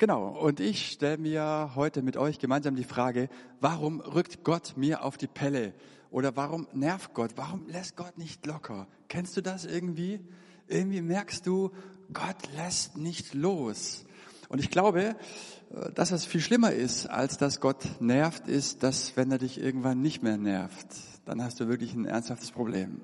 Genau, 0.00 0.28
und 0.28 0.60
ich 0.60 0.92
stelle 0.92 1.18
mir 1.18 1.72
heute 1.74 2.00
mit 2.00 2.16
euch 2.16 2.38
gemeinsam 2.38 2.74
die 2.74 2.84
Frage, 2.84 3.28
warum 3.60 4.00
rückt 4.00 4.44
Gott 4.44 4.72
mir 4.78 5.04
auf 5.04 5.18
die 5.18 5.26
Pelle? 5.26 5.74
Oder 6.10 6.34
warum 6.36 6.66
nervt 6.72 7.12
Gott? 7.12 7.32
Warum 7.36 7.68
lässt 7.68 7.96
Gott 7.96 8.16
nicht 8.16 8.46
locker? 8.46 8.86
Kennst 9.08 9.36
du 9.36 9.42
das 9.42 9.66
irgendwie? 9.66 10.20
Irgendwie 10.68 11.02
merkst 11.02 11.46
du, 11.46 11.70
Gott 12.14 12.38
lässt 12.56 12.96
nicht 12.96 13.34
los. 13.34 14.06
Und 14.48 14.58
ich 14.58 14.70
glaube, 14.70 15.16
äh, 15.74 15.92
dass 15.92 16.12
es 16.12 16.24
viel 16.24 16.40
schlimmer 16.40 16.72
ist, 16.72 17.06
als 17.06 17.36
dass 17.36 17.60
Gott 17.60 18.00
nervt, 18.00 18.48
ist, 18.48 18.82
dass 18.82 19.18
wenn 19.18 19.30
er 19.30 19.36
dich 19.36 19.60
irgendwann 19.60 20.00
nicht 20.00 20.22
mehr 20.22 20.38
nervt, 20.38 20.86
dann 21.26 21.44
hast 21.44 21.60
du 21.60 21.68
wirklich 21.68 21.92
ein 21.92 22.06
ernsthaftes 22.06 22.52
Problem. 22.52 23.02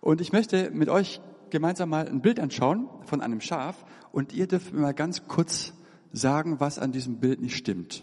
Und 0.00 0.20
ich 0.20 0.30
möchte 0.30 0.70
mit 0.70 0.88
euch 0.88 1.20
gemeinsam 1.50 1.88
mal 1.90 2.06
ein 2.06 2.20
Bild 2.20 2.38
anschauen 2.38 2.88
von 3.04 3.20
einem 3.20 3.40
Schaf 3.40 3.84
und 4.16 4.32
ihr 4.32 4.46
dürft 4.46 4.72
mir 4.72 4.80
mal 4.80 4.94
ganz 4.94 5.28
kurz 5.28 5.74
sagen, 6.10 6.58
was 6.58 6.78
an 6.78 6.90
diesem 6.90 7.20
Bild 7.20 7.38
nicht 7.38 7.54
stimmt. 7.54 8.02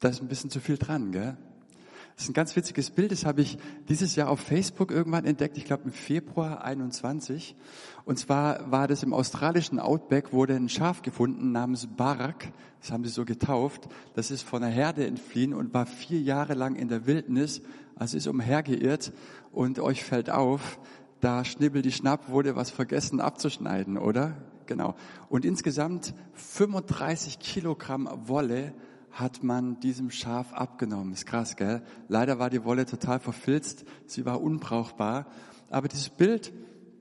Da 0.00 0.08
ist 0.08 0.20
ein 0.20 0.26
bisschen 0.26 0.50
zu 0.50 0.58
viel 0.58 0.76
dran, 0.76 1.12
gell? 1.12 1.36
Das 2.18 2.24
ist 2.24 2.30
ein 2.30 2.34
ganz 2.34 2.56
witziges 2.56 2.90
Bild, 2.90 3.12
das 3.12 3.24
habe 3.24 3.42
ich 3.42 3.58
dieses 3.88 4.16
Jahr 4.16 4.28
auf 4.28 4.40
Facebook 4.40 4.90
irgendwann 4.90 5.24
entdeckt, 5.24 5.56
ich 5.56 5.64
glaube 5.64 5.84
im 5.84 5.92
Februar 5.92 6.64
21. 6.64 7.54
Und 8.04 8.18
zwar 8.18 8.72
war 8.72 8.88
das 8.88 9.04
im 9.04 9.14
australischen 9.14 9.78
Outback, 9.78 10.32
wurde 10.32 10.56
ein 10.56 10.68
Schaf 10.68 11.02
gefunden 11.02 11.52
namens 11.52 11.86
Barak, 11.86 12.50
das 12.80 12.90
haben 12.90 13.04
sie 13.04 13.10
so 13.10 13.24
getauft. 13.24 13.88
Das 14.14 14.32
ist 14.32 14.42
von 14.42 14.64
einer 14.64 14.74
Herde 14.74 15.06
entfliehen 15.06 15.54
und 15.54 15.72
war 15.72 15.86
vier 15.86 16.20
Jahre 16.20 16.54
lang 16.54 16.74
in 16.74 16.88
der 16.88 17.06
Wildnis, 17.06 17.62
also 17.94 18.16
ist 18.16 18.26
umhergeirrt 18.26 19.12
und 19.52 19.78
euch 19.78 20.02
fällt 20.02 20.28
auf, 20.28 20.80
da 21.20 21.44
schnibbel 21.44 21.82
die 21.82 21.92
Schnapp 21.92 22.30
wurde 22.30 22.56
was 22.56 22.70
vergessen 22.70 23.20
abzuschneiden, 23.20 23.96
oder? 23.96 24.34
Genau. 24.66 24.96
Und 25.28 25.44
insgesamt 25.44 26.14
35 26.32 27.38
Kilogramm 27.38 28.08
Wolle 28.26 28.74
hat 29.10 29.42
man 29.42 29.80
diesem 29.80 30.10
Schaf 30.10 30.52
abgenommen. 30.52 31.12
Ist 31.12 31.26
krass, 31.26 31.56
gell? 31.56 31.82
Leider 32.08 32.38
war 32.38 32.50
die 32.50 32.64
Wolle 32.64 32.86
total 32.86 33.20
verfilzt, 33.20 33.84
sie 34.06 34.24
war 34.24 34.40
unbrauchbar. 34.40 35.26
Aber 35.70 35.88
dieses 35.88 36.08
Bild 36.08 36.52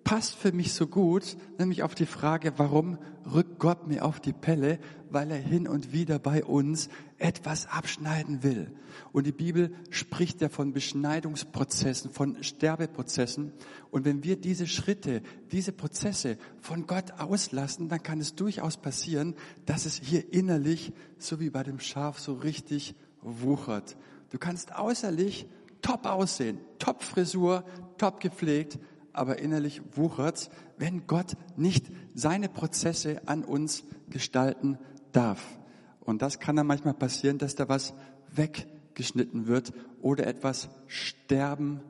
passt 0.08 0.36
für 0.36 0.54
mich 0.54 0.72
so 0.72 0.88
gut, 0.88 1.36
nämlich 1.60 1.84
auf 1.84 1.94
die 1.94 2.06
Frage, 2.06 2.54
warum 2.56 2.98
rückt 3.30 3.60
Gott 3.60 3.88
mir 3.88 4.06
auf 4.06 4.22
die 4.22 4.32
Pelle? 4.32 4.80
Weil 5.10 5.30
er 5.32 5.38
hin 5.38 5.68
und 5.68 5.92
wieder 5.92 6.18
bei 6.18 6.46
uns 6.46 6.88
etwas 7.18 7.68
abschneiden 7.68 8.42
will. 8.42 8.72
Und 9.12 9.28
die 9.28 9.34
Bibel 9.34 9.76
spricht 9.90 10.40
ja 10.40 10.48
von 10.48 10.72
Beschneidungsprozessen, 10.72 12.10
von 12.10 12.42
Sterbeprozessen. 12.42 13.52
Und 13.92 14.06
wenn 14.06 14.24
wir 14.24 14.38
diese 14.38 14.66
Schritte, 14.66 15.24
diese 15.52 15.74
Prozesse 15.74 16.38
von 16.62 16.88
Gott 16.88 17.20
auslassen, 17.20 17.90
dann 17.90 18.02
kann 18.02 18.22
es 18.22 18.34
durchaus 18.34 18.78
passieren, 18.78 19.36
dass 19.66 19.86
es 19.86 20.00
hier 20.02 20.32
innerlich, 20.32 20.94
so 21.18 21.42
wie 21.42 21.50
bei 21.50 21.64
dem 21.64 21.82
Schaf, 21.82 22.18
so 22.18 22.36
richtig 22.36 22.96
wuchert. 23.22 23.98
Du 24.30 24.38
kannst 24.38 24.72
äußerlich 24.80 25.48
top 25.82 26.06
aussehen, 26.06 26.60
top 26.80 27.04
Frisur, 27.04 27.66
top 27.98 28.22
gepflegt, 28.22 28.80
aber 29.18 29.40
innerlich 29.40 29.82
wuchert's, 29.96 30.50
wenn 30.78 31.08
Gott 31.08 31.36
nicht 31.56 31.88
seine 32.14 32.50
Prozesse 32.50 33.22
an 33.28 33.44
uns 33.44 33.84
gestalten 34.10 34.78
darf. 35.12 35.58
Und 36.00 36.22
das 36.22 36.40
kann 36.40 36.56
dann 36.56 36.68
manchmal 36.68 36.94
passieren, 36.94 37.38
dass 37.38 37.56
da 37.56 37.68
was 37.68 37.94
weggeschnitten 38.34 39.48
wird 39.48 39.74
oder 40.02 40.28
etwas 40.28 40.70
sterben 40.88 41.82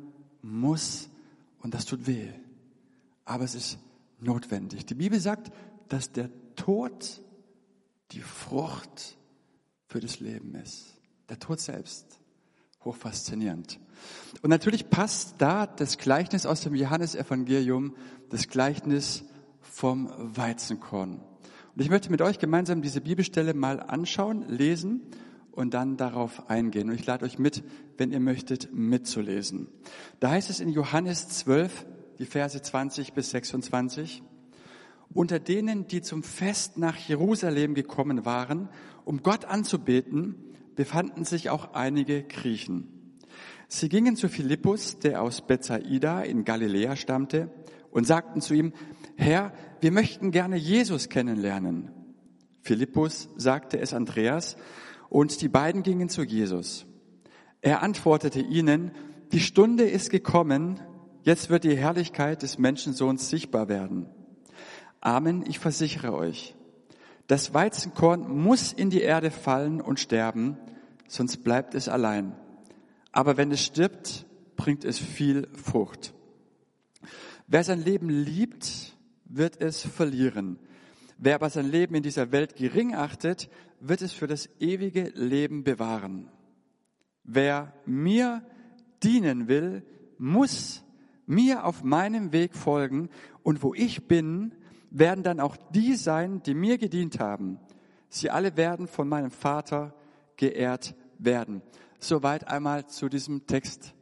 muss 0.42 1.10
und 1.60 1.74
das 1.74 1.86
tut 1.86 2.08
weh. 2.08 2.30
Aber 3.26 3.44
es 3.44 3.56
ist 3.56 3.78
notwendig. 4.20 4.86
Die 4.86 4.96
Bibel 4.96 5.20
sagt, 5.20 5.52
dass 5.90 6.12
der 6.12 6.30
Tod 6.56 7.22
die 8.12 8.22
Frucht 8.22 9.18
für 9.88 10.00
das 10.00 10.20
Leben 10.20 10.56
ist. 10.56 10.98
Der 11.30 11.40
Tod 11.40 11.60
selbst. 11.60 12.20
Hochfaszinierend. 12.88 13.80
Und 14.42 14.50
natürlich 14.50 14.90
passt 14.90 15.36
da 15.40 15.68
das 15.68 15.98
Gleichnis 15.98 16.46
aus 16.46 16.62
dem 16.62 16.74
Johannesevangelium, 16.74 17.96
das 18.30 18.48
Gleichnis 18.48 19.26
vom 19.60 20.10
Weizenkorn. 20.18 21.20
Und 21.76 21.82
ich 21.82 21.90
möchte 21.90 22.10
mit 22.10 22.22
euch 22.22 22.40
gemeinsam 22.40 22.82
diese 22.82 23.02
Bibelstelle 23.02 23.54
mal 23.54 23.82
anschauen, 23.82 24.48
lesen 24.48 25.02
und 25.52 25.74
dann 25.74 25.98
darauf 25.98 26.50
eingehen. 26.50 26.90
Und 26.90 26.96
ich 26.96 27.06
lade 27.06 27.26
euch 27.26 27.38
mit, 27.38 27.62
wenn 27.98 28.12
ihr 28.12 28.22
möchtet, 28.22 28.74
mitzulesen. 28.74 29.68
Da 30.22 30.30
heißt 30.32 30.50
es 30.50 30.62
in 30.62 30.70
Johannes 30.70 31.28
12, 31.28 31.86
die 32.20 32.26
Verse 32.26 32.60
20 32.60 33.14
bis 33.14 33.32
26, 33.32 34.24
unter 35.14 35.40
denen, 35.40 35.88
die 35.88 36.02
zum 36.02 36.24
Fest 36.24 36.78
nach 36.78 36.96
Jerusalem 36.96 37.74
gekommen 37.74 38.26
waren, 38.26 38.70
um 39.04 39.24
Gott 39.24 39.44
anzubeten, 39.44 40.36
befanden 40.78 41.26
sich 41.26 41.50
auch 41.50 41.74
einige 41.74 42.24
Griechen. 42.24 43.18
Sie 43.68 43.90
gingen 43.90 44.16
zu 44.16 44.30
Philippus, 44.30 45.00
der 45.00 45.22
aus 45.22 45.46
Bethsaida 45.46 46.22
in 46.22 46.46
Galiläa 46.46 46.96
stammte, 46.96 47.52
und 47.92 48.06
sagten 48.08 48.40
zu 48.40 48.54
ihm, 48.54 48.72
Herr, 49.16 49.52
wir 49.82 49.92
möchten 49.92 50.32
gerne 50.32 50.56
Jesus 50.56 51.10
kennenlernen. 51.10 51.92
Philippus 52.62 53.28
sagte 53.36 53.80
es 53.80 53.94
Andreas, 53.94 54.56
und 55.10 55.42
die 55.42 55.50
beiden 55.50 55.84
gingen 55.84 56.10
zu 56.10 56.24
Jesus. 56.24 56.86
Er 57.62 57.82
antwortete 57.82 58.40
ihnen, 58.40 58.92
die 59.32 59.40
Stunde 59.40 59.84
ist 59.84 60.12
gekommen, 60.12 60.80
jetzt 61.24 61.50
wird 61.50 61.64
die 61.64 61.76
Herrlichkeit 61.76 62.44
des 62.44 62.58
Menschensohns 62.58 63.30
sichtbar 63.30 63.68
werden. 63.68 64.08
Amen, 65.02 65.44
ich 65.48 65.60
versichere 65.60 66.14
euch, 66.14 66.56
das 67.28 67.54
Weizenkorn 67.54 68.28
muss 68.30 68.74
in 68.74 68.90
die 68.90 69.02
Erde 69.02 69.32
fallen 69.32 69.82
und 69.82 70.00
sterben, 70.00 70.58
sonst 71.08 71.44
bleibt 71.44 71.76
es 71.76 71.90
allein. 71.90 72.34
Aber 73.12 73.38
wenn 73.38 73.52
es 73.52 73.64
stirbt, 73.64 74.26
bringt 74.56 74.86
es 74.86 74.98
viel 74.98 75.48
Frucht. 75.54 76.14
Wer 77.48 77.64
sein 77.64 77.84
Leben 77.84 78.10
liebt, 78.10 78.96
wird 79.26 79.62
es 79.62 79.82
verlieren. 79.82 80.60
Wer 81.18 81.36
aber 81.36 81.50
sein 81.50 81.70
Leben 81.70 81.96
in 81.96 82.04
dieser 82.04 82.32
Welt 82.32 82.56
gering 82.56 82.96
achtet, 82.96 83.50
wird 83.80 84.02
es 84.02 84.14
für 84.14 84.28
das 84.28 84.50
ewige 84.60 85.10
Leben 85.16 85.64
bewahren. 85.64 86.30
Wer 87.24 87.74
mir 87.86 88.44
dienen 89.04 89.48
will, 89.48 89.84
muss 90.18 90.84
mir 91.26 91.66
auf 91.66 91.84
meinem 91.84 92.32
Weg 92.32 92.56
folgen 92.56 93.10
und 93.44 93.64
wo 93.64 93.74
ich 93.74 94.08
bin, 94.08 94.54
werden 94.90 95.24
dann 95.24 95.40
auch 95.40 95.58
die 95.72 95.96
sein, 95.96 96.42
die 96.44 96.54
mir 96.54 96.78
gedient 96.78 97.20
haben. 97.20 97.60
Sie 98.10 98.30
alle 98.30 98.58
werden 98.58 98.88
von 98.88 99.08
meinem 99.08 99.32
Vater 99.32 99.94
geehrt 100.38 100.96
werden. 101.18 101.62
Soweit 102.00 102.48
einmal 102.48 102.88
zu 102.88 103.10
diesem 103.10 103.48
Text. 103.48 103.94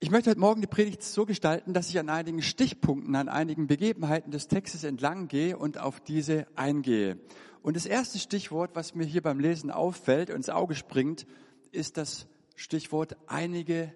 Ich 0.00 0.10
möchte 0.10 0.30
heute 0.30 0.38
Morgen 0.40 0.60
die 0.60 0.68
Predigt 0.68 1.02
so 1.02 1.26
gestalten, 1.26 1.72
dass 1.72 1.88
ich 1.88 1.98
an 1.98 2.08
einigen 2.08 2.42
Stichpunkten, 2.42 3.16
an 3.16 3.28
einigen 3.28 3.66
Begebenheiten 3.66 4.30
des 4.30 4.46
Textes 4.46 4.84
entlang 4.84 5.26
gehe 5.26 5.56
und 5.56 5.78
auf 5.78 6.00
diese 6.00 6.46
eingehe. 6.54 7.18
Und 7.62 7.74
das 7.74 7.86
erste 7.86 8.18
Stichwort, 8.18 8.76
was 8.76 8.94
mir 8.94 9.04
hier 9.04 9.22
beim 9.22 9.40
Lesen 9.40 9.70
auffällt 9.70 10.30
und 10.30 10.36
ins 10.36 10.50
Auge 10.50 10.76
springt, 10.76 11.26
ist 11.72 11.96
das 11.96 12.28
Stichwort 12.54 13.16
einige 13.26 13.92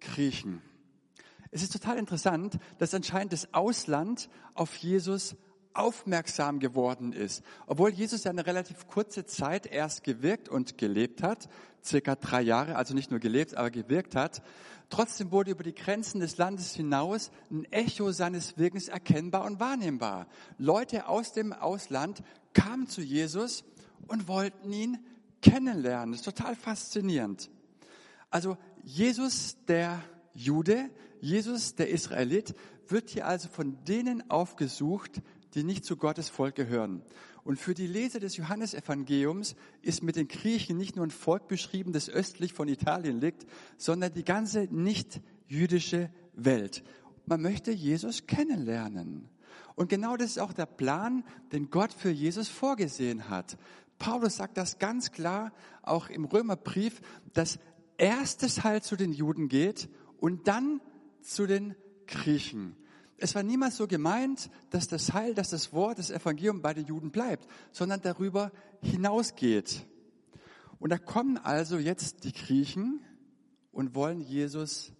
Griechen. 0.00 0.62
Es 1.56 1.62
ist 1.62 1.72
total 1.72 1.96
interessant, 1.96 2.58
dass 2.76 2.92
anscheinend 2.92 3.32
das 3.32 3.54
Ausland 3.54 4.28
auf 4.52 4.76
Jesus 4.76 5.36
aufmerksam 5.72 6.58
geworden 6.58 7.14
ist. 7.14 7.42
Obwohl 7.66 7.88
Jesus 7.94 8.24
ja 8.24 8.30
eine 8.30 8.44
relativ 8.44 8.86
kurze 8.88 9.24
Zeit 9.24 9.64
erst 9.64 10.04
gewirkt 10.04 10.50
und 10.50 10.76
gelebt 10.76 11.22
hat, 11.22 11.48
circa 11.82 12.14
drei 12.14 12.42
Jahre, 12.42 12.76
also 12.76 12.92
nicht 12.92 13.10
nur 13.10 13.20
gelebt, 13.20 13.54
aber 13.54 13.70
gewirkt 13.70 14.14
hat, 14.16 14.42
trotzdem 14.90 15.30
wurde 15.30 15.50
über 15.50 15.64
die 15.64 15.74
Grenzen 15.74 16.20
des 16.20 16.36
Landes 16.36 16.74
hinaus 16.74 17.30
ein 17.50 17.64
Echo 17.72 18.12
seines 18.12 18.58
Wirkens 18.58 18.88
erkennbar 18.88 19.46
und 19.46 19.58
wahrnehmbar. 19.58 20.26
Leute 20.58 21.08
aus 21.08 21.32
dem 21.32 21.54
Ausland 21.54 22.22
kamen 22.52 22.86
zu 22.86 23.00
Jesus 23.00 23.64
und 24.08 24.28
wollten 24.28 24.74
ihn 24.74 24.98
kennenlernen. 25.40 26.12
Das 26.12 26.20
ist 26.20 26.26
total 26.26 26.54
faszinierend. 26.54 27.48
Also 28.28 28.58
Jesus, 28.84 29.56
der 29.68 30.02
Jude, 30.34 30.90
Jesus, 31.20 31.74
der 31.74 31.90
Israelit, 31.90 32.54
wird 32.88 33.10
hier 33.10 33.26
also 33.26 33.48
von 33.48 33.84
denen 33.84 34.30
aufgesucht, 34.30 35.22
die 35.54 35.64
nicht 35.64 35.84
zu 35.84 35.96
Gottes 35.96 36.28
Volk 36.28 36.54
gehören. 36.54 37.02
Und 37.44 37.58
für 37.58 37.74
die 37.74 37.86
Leser 37.86 38.20
des 38.20 38.36
Johannesevangeliums 38.36 39.54
ist 39.80 40.02
mit 40.02 40.16
den 40.16 40.28
Griechen 40.28 40.76
nicht 40.76 40.96
nur 40.96 41.06
ein 41.06 41.10
Volk 41.10 41.48
beschrieben, 41.48 41.92
das 41.92 42.10
östlich 42.10 42.52
von 42.52 42.68
Italien 42.68 43.20
liegt, 43.20 43.46
sondern 43.76 44.12
die 44.12 44.24
ganze 44.24 44.68
nicht 44.70 45.20
jüdische 45.46 46.10
Welt. 46.34 46.82
Man 47.24 47.42
möchte 47.42 47.70
Jesus 47.70 48.26
kennenlernen. 48.26 49.28
Und 49.76 49.88
genau 49.88 50.16
das 50.16 50.30
ist 50.30 50.38
auch 50.38 50.52
der 50.52 50.66
Plan, 50.66 51.24
den 51.52 51.70
Gott 51.70 51.92
für 51.92 52.10
Jesus 52.10 52.48
vorgesehen 52.48 53.28
hat. 53.28 53.56
Paulus 53.98 54.36
sagt 54.36 54.56
das 54.56 54.78
ganz 54.78 55.12
klar, 55.12 55.52
auch 55.82 56.08
im 56.08 56.24
Römerbrief, 56.24 57.00
dass 57.32 57.58
erstes 57.96 58.64
Heil 58.64 58.82
zu 58.82 58.96
den 58.96 59.12
Juden 59.12 59.48
geht 59.48 59.88
und 60.18 60.48
dann 60.48 60.80
zu 61.26 61.46
den 61.46 61.74
Griechen. 62.06 62.76
Es 63.18 63.34
war 63.34 63.42
niemals 63.42 63.76
so 63.76 63.86
gemeint, 63.86 64.50
dass 64.70 64.88
das 64.88 65.12
Heil, 65.14 65.34
dass 65.34 65.50
das 65.50 65.72
Wort, 65.72 65.98
das 65.98 66.10
Evangelium 66.10 66.60
bei 66.60 66.74
den 66.74 66.86
Juden 66.86 67.10
bleibt, 67.10 67.48
sondern 67.72 68.02
darüber 68.02 68.52
hinausgeht. 68.82 69.86
Und 70.78 70.90
da 70.90 70.98
kommen 70.98 71.38
also 71.38 71.78
jetzt 71.78 72.24
die 72.24 72.32
Griechen 72.32 73.00
und 73.72 73.94
wollen 73.94 74.20
Jesus 74.20 74.92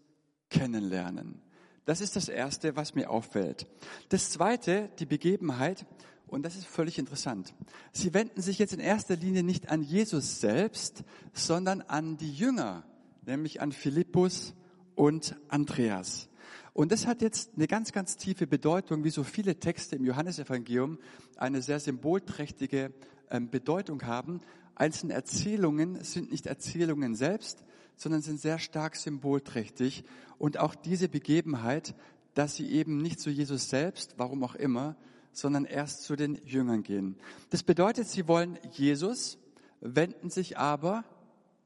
kennenlernen. 0.48 1.42
Das 1.84 2.00
ist 2.00 2.16
das 2.16 2.28
Erste, 2.28 2.74
was 2.74 2.94
mir 2.94 3.10
auffällt. 3.10 3.66
Das 4.08 4.30
Zweite, 4.30 4.90
die 4.98 5.06
Begebenheit, 5.06 5.86
und 6.26 6.42
das 6.42 6.56
ist 6.56 6.66
völlig 6.66 6.98
interessant. 6.98 7.54
Sie 7.92 8.12
wenden 8.14 8.40
sich 8.42 8.58
jetzt 8.58 8.72
in 8.72 8.80
erster 8.80 9.14
Linie 9.14 9.42
nicht 9.42 9.68
an 9.68 9.82
Jesus 9.82 10.40
selbst, 10.40 11.04
sondern 11.32 11.82
an 11.82 12.16
die 12.16 12.32
Jünger, 12.32 12.84
nämlich 13.24 13.60
an 13.60 13.70
Philippus 13.70 14.54
und 14.96 15.36
Andreas. 15.48 16.28
Und 16.72 16.92
das 16.92 17.06
hat 17.06 17.22
jetzt 17.22 17.52
eine 17.56 17.68
ganz, 17.68 17.92
ganz 17.92 18.16
tiefe 18.16 18.46
Bedeutung, 18.46 19.04
wie 19.04 19.10
so 19.10 19.22
viele 19.22 19.58
Texte 19.58 19.96
im 19.96 20.04
Johannesevangelium 20.04 20.98
eine 21.36 21.62
sehr 21.62 21.80
symbolträchtige 21.80 22.92
ähm, 23.30 23.48
Bedeutung 23.48 24.02
haben. 24.02 24.40
Einzelne 24.74 25.14
Erzählungen 25.14 26.02
sind 26.04 26.30
nicht 26.30 26.46
Erzählungen 26.46 27.14
selbst, 27.14 27.64
sondern 27.96 28.20
sind 28.20 28.40
sehr 28.40 28.58
stark 28.58 28.96
symbolträchtig. 28.96 30.04
Und 30.38 30.58
auch 30.58 30.74
diese 30.74 31.08
Begebenheit, 31.08 31.94
dass 32.34 32.56
sie 32.56 32.70
eben 32.70 32.98
nicht 32.98 33.20
zu 33.20 33.30
Jesus 33.30 33.70
selbst, 33.70 34.14
warum 34.18 34.44
auch 34.44 34.54
immer, 34.54 34.96
sondern 35.32 35.64
erst 35.64 36.02
zu 36.02 36.16
den 36.16 36.38
Jüngern 36.44 36.82
gehen. 36.82 37.16
Das 37.50 37.62
bedeutet, 37.62 38.08
sie 38.08 38.28
wollen 38.28 38.58
Jesus, 38.72 39.38
wenden 39.80 40.28
sich 40.28 40.58
aber 40.58 41.04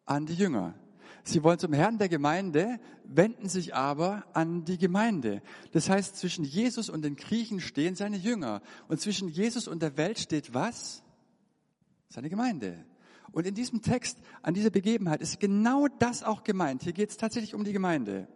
an 0.06 0.26
die 0.26 0.34
Jünger. 0.34 0.74
Sie 1.24 1.42
wollen 1.42 1.58
zum 1.58 1.72
Herrn 1.72 1.98
der 1.98 2.08
Gemeinde, 2.08 2.78
wenden 3.04 3.48
sich 3.48 3.74
aber 3.74 4.24
an 4.32 4.64
die 4.64 4.78
Gemeinde. 4.78 5.42
Das 5.72 5.88
heißt, 5.88 6.16
zwischen 6.16 6.44
Jesus 6.44 6.88
und 6.88 7.02
den 7.02 7.16
Griechen 7.16 7.60
stehen 7.60 7.94
seine 7.94 8.16
Jünger. 8.16 8.62
Und 8.88 9.00
zwischen 9.00 9.28
Jesus 9.28 9.68
und 9.68 9.82
der 9.82 9.96
Welt 9.96 10.18
steht 10.18 10.54
was? 10.54 11.02
Seine 12.08 12.30
Gemeinde. 12.30 12.84
Und 13.32 13.46
in 13.46 13.54
diesem 13.54 13.82
Text, 13.82 14.18
an 14.42 14.54
dieser 14.54 14.70
Begebenheit, 14.70 15.20
ist 15.20 15.38
genau 15.38 15.86
das 15.98 16.22
auch 16.22 16.42
gemeint. 16.42 16.82
Hier 16.82 16.92
geht 16.92 17.10
es 17.10 17.16
tatsächlich 17.16 17.54
um 17.54 17.64
die 17.64 17.72
Gemeinde. 17.72 18.26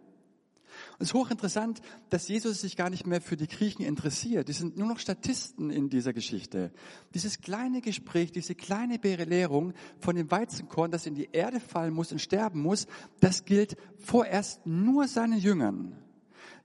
Und 0.97 1.03
es 1.03 1.09
ist 1.09 1.13
hochinteressant, 1.13 1.81
dass 2.09 2.27
Jesus 2.29 2.61
sich 2.61 2.77
gar 2.77 2.89
nicht 2.89 3.05
mehr 3.05 3.19
für 3.19 3.35
die 3.35 3.47
Griechen 3.47 3.83
interessiert. 3.83 4.47
Die 4.47 4.53
sind 4.53 4.77
nur 4.77 4.87
noch 4.87 4.99
Statisten 4.99 5.69
in 5.69 5.89
dieser 5.89 6.13
Geschichte. 6.13 6.71
Dieses 7.13 7.41
kleine 7.41 7.81
Gespräch, 7.81 8.31
diese 8.31 8.55
kleine 8.55 8.97
Belehrung 8.97 9.73
von 9.99 10.15
dem 10.15 10.31
Weizenkorn, 10.31 10.91
das 10.91 11.05
in 11.05 11.15
die 11.15 11.29
Erde 11.33 11.59
fallen 11.59 11.93
muss 11.93 12.13
und 12.13 12.19
sterben 12.19 12.61
muss, 12.61 12.87
das 13.19 13.43
gilt 13.43 13.75
vorerst 13.97 14.65
nur 14.65 15.09
seinen 15.09 15.37
Jüngern. 15.37 15.97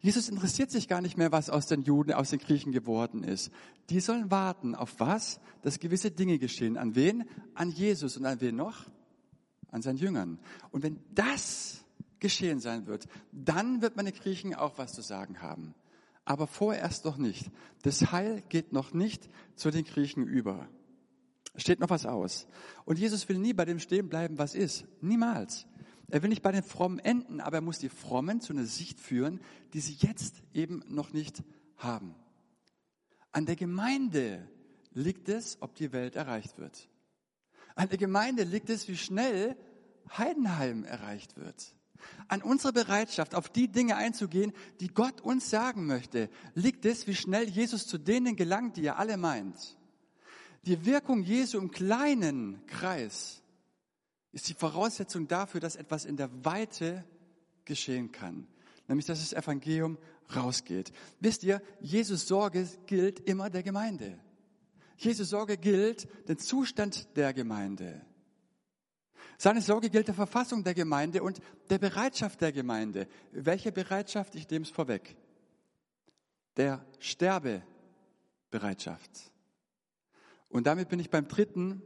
Jesus 0.01 0.29
interessiert 0.29 0.71
sich 0.71 0.89
gar 0.89 1.03
nicht 1.03 1.19
mehr, 1.19 1.33
was 1.33 1.51
aus 1.51 1.67
den 1.67 1.83
Juden, 1.83 2.13
aus 2.13 2.31
den 2.31 2.39
Griechen 2.39 2.73
geworden 2.73 3.23
ist. 3.23 3.51
Die 3.91 4.01
sollen 4.01 4.31
warten. 4.31 4.75
Auf 4.75 4.95
was? 4.99 5.41
Dass 5.63 5.79
gewisse 5.79 6.11
Dinge 6.11 6.39
geschehen. 6.39 6.79
An 6.79 6.95
wen? 6.95 7.25
An 7.55 7.71
Jesus. 7.71 8.17
Und 8.17 8.25
an 8.25 8.41
wen 8.41 8.57
noch? 8.57 8.87
An 9.71 9.83
seinen 9.83 9.99
Jüngern. 9.99 10.39
Und 10.71 10.83
wenn 10.83 11.01
das 11.15 11.85
geschehen 12.21 12.61
sein 12.61 12.87
wird, 12.87 13.09
dann 13.33 13.83
wird 13.83 13.97
meine 13.97 14.13
Griechen 14.13 14.55
auch 14.55 14.79
was 14.79 14.93
zu 14.93 15.03
sagen 15.03 15.43
haben. 15.43 15.75
Aber 16.25 16.47
vorerst 16.47 17.05
noch 17.05 17.17
nicht. 17.17 17.51
Das 17.83 18.13
Heil 18.13 18.43
geht 18.49 18.73
noch 18.73 18.93
nicht 18.93 19.29
zu 19.57 19.71
den 19.71 19.85
Griechen 19.85 20.27
über. 20.27 20.69
Steht 21.57 21.81
noch 21.81 21.91
was 21.91 22.07
aus. 22.07 22.47
Und 22.85 22.99
Jesus 22.99 23.29
will 23.29 23.39
nie 23.39 23.53
bei 23.53 23.65
dem 23.65 23.81
stehen 23.81 24.09
bleiben, 24.09 24.39
was 24.39 24.55
ist. 24.55 24.85
Niemals. 25.01 25.67
Er 26.09 26.23
will 26.23 26.29
nicht 26.29 26.43
bei 26.43 26.53
den 26.53 26.63
Frommen 26.63 26.99
enden, 26.99 27.41
aber 27.41 27.59
er 27.59 27.63
muss 27.63 27.79
die 27.79 27.89
Frommen 27.89 28.41
zu 28.41 28.53
einer 28.53 28.67
Sicht 28.67 29.01
führen, 29.01 29.41
die 29.73 29.81
sie 29.81 29.97
jetzt 30.01 30.43
eben 30.53 30.83
noch 30.89 31.13
nicht 31.13 31.43
haben. 31.77 32.15
An 33.33 33.47
der 33.47 33.57
Gemeinde 33.57 34.49
liegt 34.93 35.29
es, 35.29 35.61
ob 35.61 35.75
die 35.77 35.93
Welt 35.93 36.17
erreicht 36.17 36.59
wird. 36.59 36.89
An 37.77 37.89
der 37.89 37.99
Gemeinde 37.99 38.43
liegt 38.43 38.71
es, 38.71 38.89
wie 38.89 38.97
schnell 38.97 39.57
Heidenheim 40.17 40.85
erreicht 40.85 41.37
wird. 41.37 41.75
An 42.29 42.43
unserer 42.43 42.73
Bereitschaft, 42.73 43.35
auf 43.35 43.49
die 43.49 43.69
Dinge 43.69 43.97
einzugehen, 43.97 44.53
die 44.81 44.89
Gott 44.89 45.21
uns 45.21 45.51
sagen 45.51 45.87
möchte, 45.87 46.29
liegt 46.55 46.85
es, 46.85 47.07
wie 47.07 47.15
schnell 47.15 47.49
Jesus 47.49 47.87
zu 47.87 47.99
denen 47.99 48.37
gelangt, 48.37 48.77
die 48.77 48.85
er 48.85 48.99
alle 48.99 49.17
meint. 49.17 49.77
Die 50.63 50.85
Wirkung 50.85 51.23
Jesu 51.23 51.59
im 51.59 51.71
kleinen 51.71 52.65
Kreis 52.67 53.43
ist 54.33 54.49
die 54.49 54.55
Voraussetzung 54.55 55.27
dafür, 55.27 55.61
dass 55.61 55.77
etwas 55.77 56.05
in 56.05 56.17
der 56.17 56.45
Weite 56.45 57.05
geschehen 57.65 58.13
kann. 58.13 58.47
Nämlich, 58.87 59.07
dass 59.07 59.21
das 59.21 59.33
Evangelium 59.33 59.99
rausgeht. 60.35 60.93
Wisst 61.21 61.45
ihr, 61.45 61.63
Jesus 61.81 62.29
Sorge 62.29 62.69
gilt 62.87 63.21
immer 63.21 63.51
der 63.51 63.63
Gemeinde. 63.63 64.19
Jesus 64.97 65.31
Sorge 65.31 65.57
gilt 65.57 66.09
den 66.29 66.39
Zustand 66.39 67.17
der 67.17 67.33
Gemeinde. 67.33 68.05
Seine 69.43 69.63
Sorge 69.63 69.89
gilt 69.89 70.07
der 70.07 70.15
Verfassung 70.15 70.65
der 70.65 70.75
Gemeinde 70.75 71.23
und 71.23 71.41
der 71.71 71.79
Bereitschaft 71.79 72.43
der 72.43 72.53
Gemeinde. 72.53 73.09
Welche 73.33 73.73
Bereitschaft? 73.73 74.35
Ich 74.35 74.51
nehme 74.51 74.67
es 74.67 74.71
vorweg. 74.71 75.17
Der 76.59 76.85
Sterbebereitschaft. 76.99 79.11
Und 80.51 80.67
damit 80.67 80.91
bin 80.91 81.01
ich 81.01 81.09
beim 81.09 81.27
dritten 81.27 81.81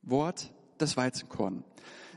Wort, 0.00 0.50
das 0.78 0.96
Weizenkorn. 0.96 1.62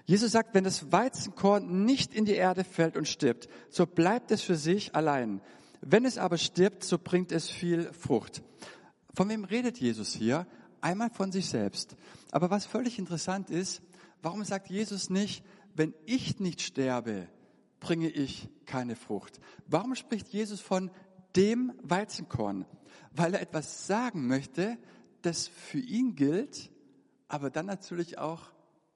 Jesus 0.06 0.32
sagt, 0.32 0.56
wenn 0.56 0.64
das 0.64 0.90
Weizenkorn 0.90 1.84
nicht 1.84 2.14
in 2.14 2.24
die 2.24 2.36
Erde 2.36 2.64
fällt 2.64 2.96
und 2.96 3.10
stirbt, 3.10 3.50
so 3.70 3.86
bleibt 3.86 4.32
es 4.32 4.42
für 4.42 4.56
sich 4.56 4.96
allein. 4.96 5.42
Wenn 5.82 6.06
es 6.06 6.18
aber 6.18 6.38
stirbt, 6.38 6.86
so 6.86 6.98
bringt 6.98 7.34
es 7.34 7.50
viel 7.50 7.92
Frucht. 7.92 8.42
Von 9.14 9.28
wem 9.28 9.44
redet 9.44 9.80
Jesus 9.80 10.14
hier? 10.14 10.48
Einmal 10.80 11.10
von 11.10 11.34
sich 11.34 11.50
selbst. 11.50 11.98
Aber 12.32 12.52
was 12.52 12.66
völlig 12.66 13.00
interessant 13.00 13.50
ist, 13.50 13.82
Warum 14.26 14.44
sagt 14.44 14.72
Jesus 14.72 15.12
nicht, 15.12 15.46
wenn 15.76 15.94
ich 16.08 16.40
nicht 16.40 16.60
sterbe, 16.60 17.28
bringe 17.80 18.10
ich 18.10 18.50
keine 18.66 18.96
Frucht? 18.96 19.40
Warum 19.68 19.94
spricht 19.94 20.30
Jesus 20.30 20.62
von 20.62 20.90
dem 21.36 21.72
Weizenkorn? 21.84 22.66
Weil 23.12 23.36
er 23.36 23.42
etwas 23.44 23.86
sagen 23.86 24.26
möchte, 24.26 24.80
das 25.22 25.48
für 25.48 25.78
ihn 25.78 26.16
gilt, 26.16 26.72
aber 27.28 27.52
dann 27.52 27.68
natürlich 27.68 28.18
auch 28.18 28.52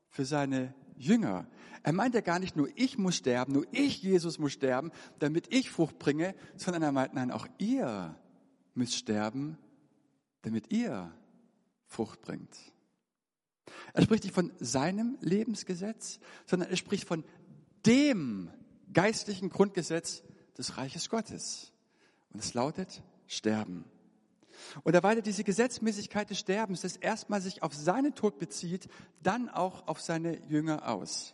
für 0.08 0.26
seine 0.26 0.74
Jünger. 0.98 1.46
Er 1.84 1.94
meint 1.94 2.16
ja 2.16 2.22
gar 2.22 2.40
nicht 2.40 2.56
nur 2.56 2.68
ich 2.74 2.98
muss 2.98 3.18
sterben, 3.18 3.54
nur 3.54 3.68
ich, 3.70 4.02
Jesus, 4.02 4.40
muss 4.40 4.54
sterben, 4.54 4.92
damit 5.20 5.54
ich 5.54 5.70
Frucht 5.70 6.00
bringe, 6.00 6.34
sondern 6.56 6.82
er 6.82 6.92
meint, 6.92 7.14
nein, 7.14 7.30
auch 7.30 7.46
ihr 7.60 8.18
müsst 8.74 8.96
sterben, 8.96 9.60
damit 10.42 10.74
ihr 10.74 11.14
Frucht 11.86 12.20
bringt. 12.24 12.58
Er 13.94 14.04
spricht 14.04 14.24
nicht 14.24 14.34
von 14.34 14.52
seinem 14.60 15.18
Lebensgesetz, 15.22 16.20
sondern 16.46 16.70
er 16.70 16.78
spricht 16.78 17.08
von 17.08 17.24
dem 17.86 18.50
geistlichen 18.94 19.50
Grundgesetz 19.50 20.24
des 20.58 20.78
Reiches 20.78 21.10
Gottes. 21.10 21.72
Und 22.32 22.44
es 22.44 22.54
lautet 22.54 23.02
Sterben. 23.28 23.86
Und 24.84 24.94
er 24.94 25.04
weitet 25.04 25.26
diese 25.26 25.44
Gesetzmäßigkeit 25.44 26.30
des 26.30 26.40
Sterbens, 26.40 26.82
das 26.82 26.98
erstmal 26.98 27.42
sich 27.42 27.64
auf 27.64 27.74
seinen 27.74 28.16
Tod 28.16 28.40
bezieht, 28.40 28.90
dann 29.24 29.50
auch 29.50 29.88
auf 29.88 30.02
seine 30.02 30.44
Jünger 30.48 30.88
aus. 30.90 31.34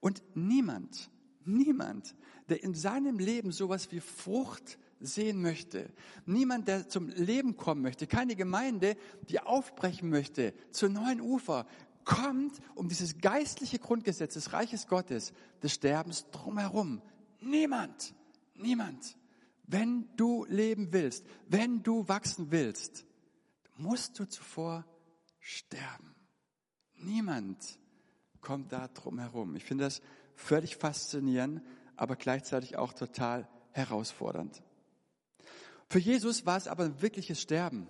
Und 0.00 0.22
niemand, 0.34 1.10
niemand, 1.44 2.14
der 2.48 2.62
in 2.62 2.74
seinem 2.74 3.18
Leben 3.18 3.52
sowas 3.52 3.90
wie 3.90 4.00
Frucht 4.00 4.78
sehen 5.04 5.42
möchte. 5.42 5.90
Niemand, 6.26 6.68
der 6.68 6.88
zum 6.88 7.08
Leben 7.08 7.56
kommen 7.56 7.82
möchte. 7.82 8.06
Keine 8.06 8.36
Gemeinde, 8.36 8.96
die 9.28 9.40
aufbrechen 9.40 10.08
möchte 10.08 10.54
zu 10.70 10.88
neuen 10.88 11.20
Ufer, 11.20 11.66
kommt 12.04 12.60
um 12.74 12.88
dieses 12.88 13.18
geistliche 13.18 13.78
Grundgesetz 13.78 14.34
des 14.34 14.52
Reiches 14.52 14.86
Gottes, 14.86 15.32
des 15.62 15.74
Sterbens 15.74 16.30
drumherum. 16.30 17.02
Niemand, 17.40 18.14
niemand. 18.54 19.16
Wenn 19.64 20.08
du 20.16 20.44
leben 20.48 20.92
willst, 20.92 21.24
wenn 21.48 21.82
du 21.82 22.06
wachsen 22.08 22.50
willst, 22.50 23.06
musst 23.76 24.18
du 24.18 24.24
zuvor 24.26 24.84
sterben. 25.40 26.14
Niemand 26.96 27.78
kommt 28.40 28.72
da 28.72 28.88
drumherum. 28.88 29.56
Ich 29.56 29.64
finde 29.64 29.84
das 29.84 30.02
völlig 30.34 30.76
faszinierend, 30.76 31.62
aber 31.96 32.16
gleichzeitig 32.16 32.76
auch 32.76 32.92
total 32.92 33.48
herausfordernd. 33.70 34.62
Für 35.92 35.98
Jesus 35.98 36.46
war 36.46 36.56
es 36.56 36.68
aber 36.68 36.84
ein 36.84 37.02
wirkliches 37.02 37.38
Sterben. 37.38 37.86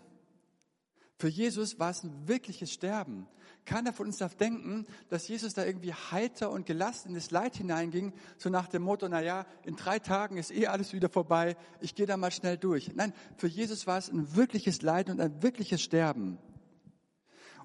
Für 1.19 1.29
Jesus 1.29 1.79
war 1.79 1.91
es 1.91 2.03
ein 2.03 2.27
wirkliches 2.27 2.73
Sterben. 2.73 3.29
Keiner 3.65 3.93
von 3.93 4.09
uns 4.09 4.17
darf 4.17 4.35
denken, 4.35 4.87
dass 5.09 5.29
Jesus 5.29 5.55
da 5.55 5.65
irgendwie 5.65 5.95
heiter 5.95 6.51
und 6.51 6.67
gelassen 6.67 7.11
in 7.11 7.15
das 7.15 7.31
Leid 7.31 7.55
hineinging, 7.55 8.13
so 8.39 8.51
nach 8.51 8.67
dem 8.67 8.83
Motto, 8.83 9.09
na 9.09 9.23
ja, 9.23 9.47
in 9.65 9.77
drei 9.77 10.01
Tagen 10.01 10.37
ist 10.37 10.51
eh 10.51 10.67
alles 10.67 10.93
wieder 10.93 11.09
vorbei, 11.09 11.57
ich 11.81 11.95
gehe 11.95 12.07
da 12.07 12.17
mal 12.17 12.33
schnell 12.33 12.59
durch. 12.59 12.91
Nein, 12.93 13.13
für 13.37 13.47
Jesus 13.47 13.87
war 13.87 13.99
es 13.99 14.09
ein 14.09 14.35
wirkliches 14.35 14.83
Leid 14.83 15.09
und 15.09 15.21
ein 15.21 15.41
wirkliches 15.41 15.81
Sterben. 15.81 16.39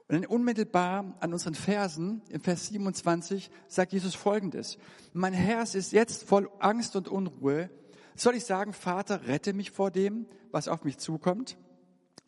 Und 0.07 0.27
unmittelbar 0.27 1.15
an 1.19 1.33
unseren 1.33 1.55
Versen, 1.55 2.21
im 2.29 2.41
Vers 2.41 2.67
27, 2.67 3.49
sagt 3.67 3.91
Jesus 3.91 4.13
Folgendes. 4.13 4.77
Mein 5.13 5.33
Herz 5.33 5.73
ist 5.73 5.93
jetzt 5.93 6.25
voll 6.25 6.47
Angst 6.59 6.95
und 6.95 7.07
Unruhe, 7.07 7.71
Soll 8.17 8.33
ich 8.33 8.45
sagen, 8.45 8.73
Vater, 8.73 9.27
rette 9.27 9.53
mich 9.53 9.69
vor 9.69 9.91
dem, 9.91 10.25
was 10.49 10.67
auf 10.67 10.83
mich 10.83 10.97
zukommt? 10.97 11.55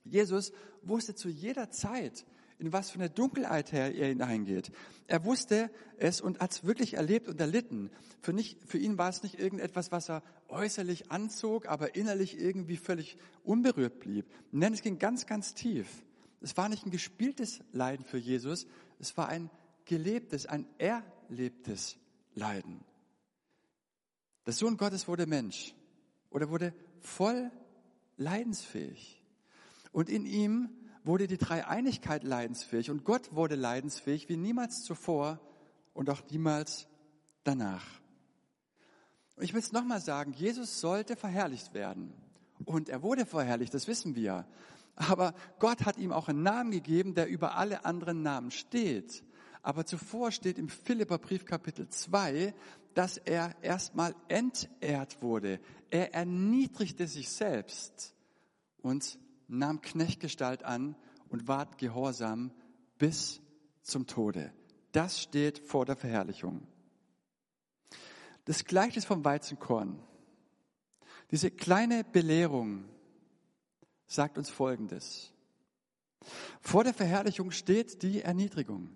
Jesus 0.04 0.52
wusste 0.84 1.16
zu 1.16 1.30
jeder 1.30 1.72
Zeit, 1.72 2.28
in 2.60 2.72
was 2.72 2.92
für 2.92 3.00
eine 3.00 3.10
Dunkelheit 3.10 3.74
er 3.74 3.90
hineingeht. 3.90 4.72
Er 5.08 5.26
wusste 5.26 5.72
es 5.98 6.22
und 6.22 6.42
hat 6.42 6.52
es 6.52 6.64
wirklich 6.64 6.94
erlebt 6.94 7.28
und 7.28 7.42
erlitten. 7.42 7.90
Für, 8.22 8.34
nicht, 8.34 8.60
für 8.68 8.78
ihn 8.78 9.00
war 9.00 9.10
es 9.10 9.24
nicht 9.24 9.40
irgendetwas, 9.40 9.92
was 9.92 10.12
er 10.12 10.22
äußerlich 10.48 11.10
anzog, 11.10 11.68
aber 11.68 11.96
innerlich 11.96 12.40
irgendwie 12.40 12.78
völlig 12.78 13.18
unberührt 13.44 14.00
blieb. 14.00 14.28
Nein, 14.52 14.74
es 14.74 14.84
ging 14.84 15.00
ganz, 15.00 15.26
ganz 15.26 15.56
tief. 15.56 15.88
Es 16.40 16.56
war 16.56 16.70
nicht 16.70 16.86
ein 16.86 16.92
gespieltes 16.92 17.62
Leiden 17.72 18.06
für 18.06 18.20
Jesus, 18.20 18.68
es 19.00 19.18
war 19.18 19.28
ein 19.28 19.50
gelebtes, 19.86 20.46
ein 20.46 20.68
erlebtes 20.78 21.98
Leiden. 22.36 22.82
Der 24.46 24.54
Sohn 24.54 24.78
Gottes 24.78 25.08
wurde 25.08 25.26
Mensch 25.26 25.74
oder 26.30 26.50
wurde 26.50 26.74
voll 27.00 27.52
leidensfähig. 28.18 29.24
Und 29.92 30.10
in 30.10 30.26
ihm 30.26 30.70
wurde 31.04 31.28
die 31.28 31.38
Dreieinigkeit 31.38 32.24
leidensfähig 32.24 32.92
und 32.92 33.04
Gott 33.04 33.34
wurde 33.34 33.56
leidensfähig 33.56 34.30
wie 34.30 34.38
niemals 34.38 34.84
zuvor 34.84 35.40
und 35.94 36.10
auch 36.10 36.22
niemals 36.30 36.88
danach. 37.44 37.86
Und 39.36 39.44
ich 39.44 39.54
will 39.54 39.62
es 39.62 39.72
nochmal 39.72 40.02
sagen, 40.02 40.34
Jesus 40.34 40.82
sollte 40.82 41.16
verherrlicht 41.16 41.74
werden. 41.74 42.14
Und 42.66 42.90
er 42.90 43.02
wurde 43.02 43.26
verherrlicht, 43.26 43.74
das 43.74 43.88
wissen 43.88 44.16
wir. 44.16 44.46
Aber 44.96 45.34
Gott 45.60 45.86
hat 45.86 45.98
ihm 45.98 46.12
auch 46.12 46.28
einen 46.28 46.44
Namen 46.44 46.72
gegeben, 46.72 47.16
der 47.16 47.30
über 47.30 47.56
alle 47.56 47.86
anderen 47.86 48.22
Namen 48.22 48.52
steht. 48.52 49.24
Aber 49.62 49.86
zuvor 49.86 50.32
steht 50.32 50.58
im 50.58 50.68
Philipperbrief 50.68 51.46
Kapitel 51.46 51.88
2, 51.88 52.54
dass 53.00 53.16
er 53.16 53.56
erstmal 53.62 54.14
entehrt 54.28 55.22
wurde. 55.22 55.62
Er 55.90 56.14
erniedrigte 56.14 57.08
sich 57.08 57.30
selbst 57.30 58.14
und 58.82 59.18
nahm 59.48 59.80
Knechtgestalt 59.80 60.64
an 60.64 60.98
und 61.30 61.48
ward 61.48 61.78
gehorsam 61.78 62.52
bis 62.98 63.40
zum 63.84 64.06
Tode. 64.06 64.52
Das 64.92 65.22
steht 65.22 65.60
vor 65.60 65.86
der 65.86 65.96
Verherrlichung. 65.96 66.68
Das 68.44 68.66
Gleichnis 68.66 69.06
vom 69.06 69.24
Weizenkorn. 69.24 70.04
Diese 71.32 71.52
kleine 71.52 72.04
Belehrung 72.04 72.84
sagt 74.08 74.38
uns 74.38 74.50
Folgendes. 74.50 75.32
Vor 76.60 76.84
der 76.84 76.94
Verherrlichung 76.94 77.52
steht 77.52 78.04
die 78.04 78.24
Erniedrigung. 78.24 78.94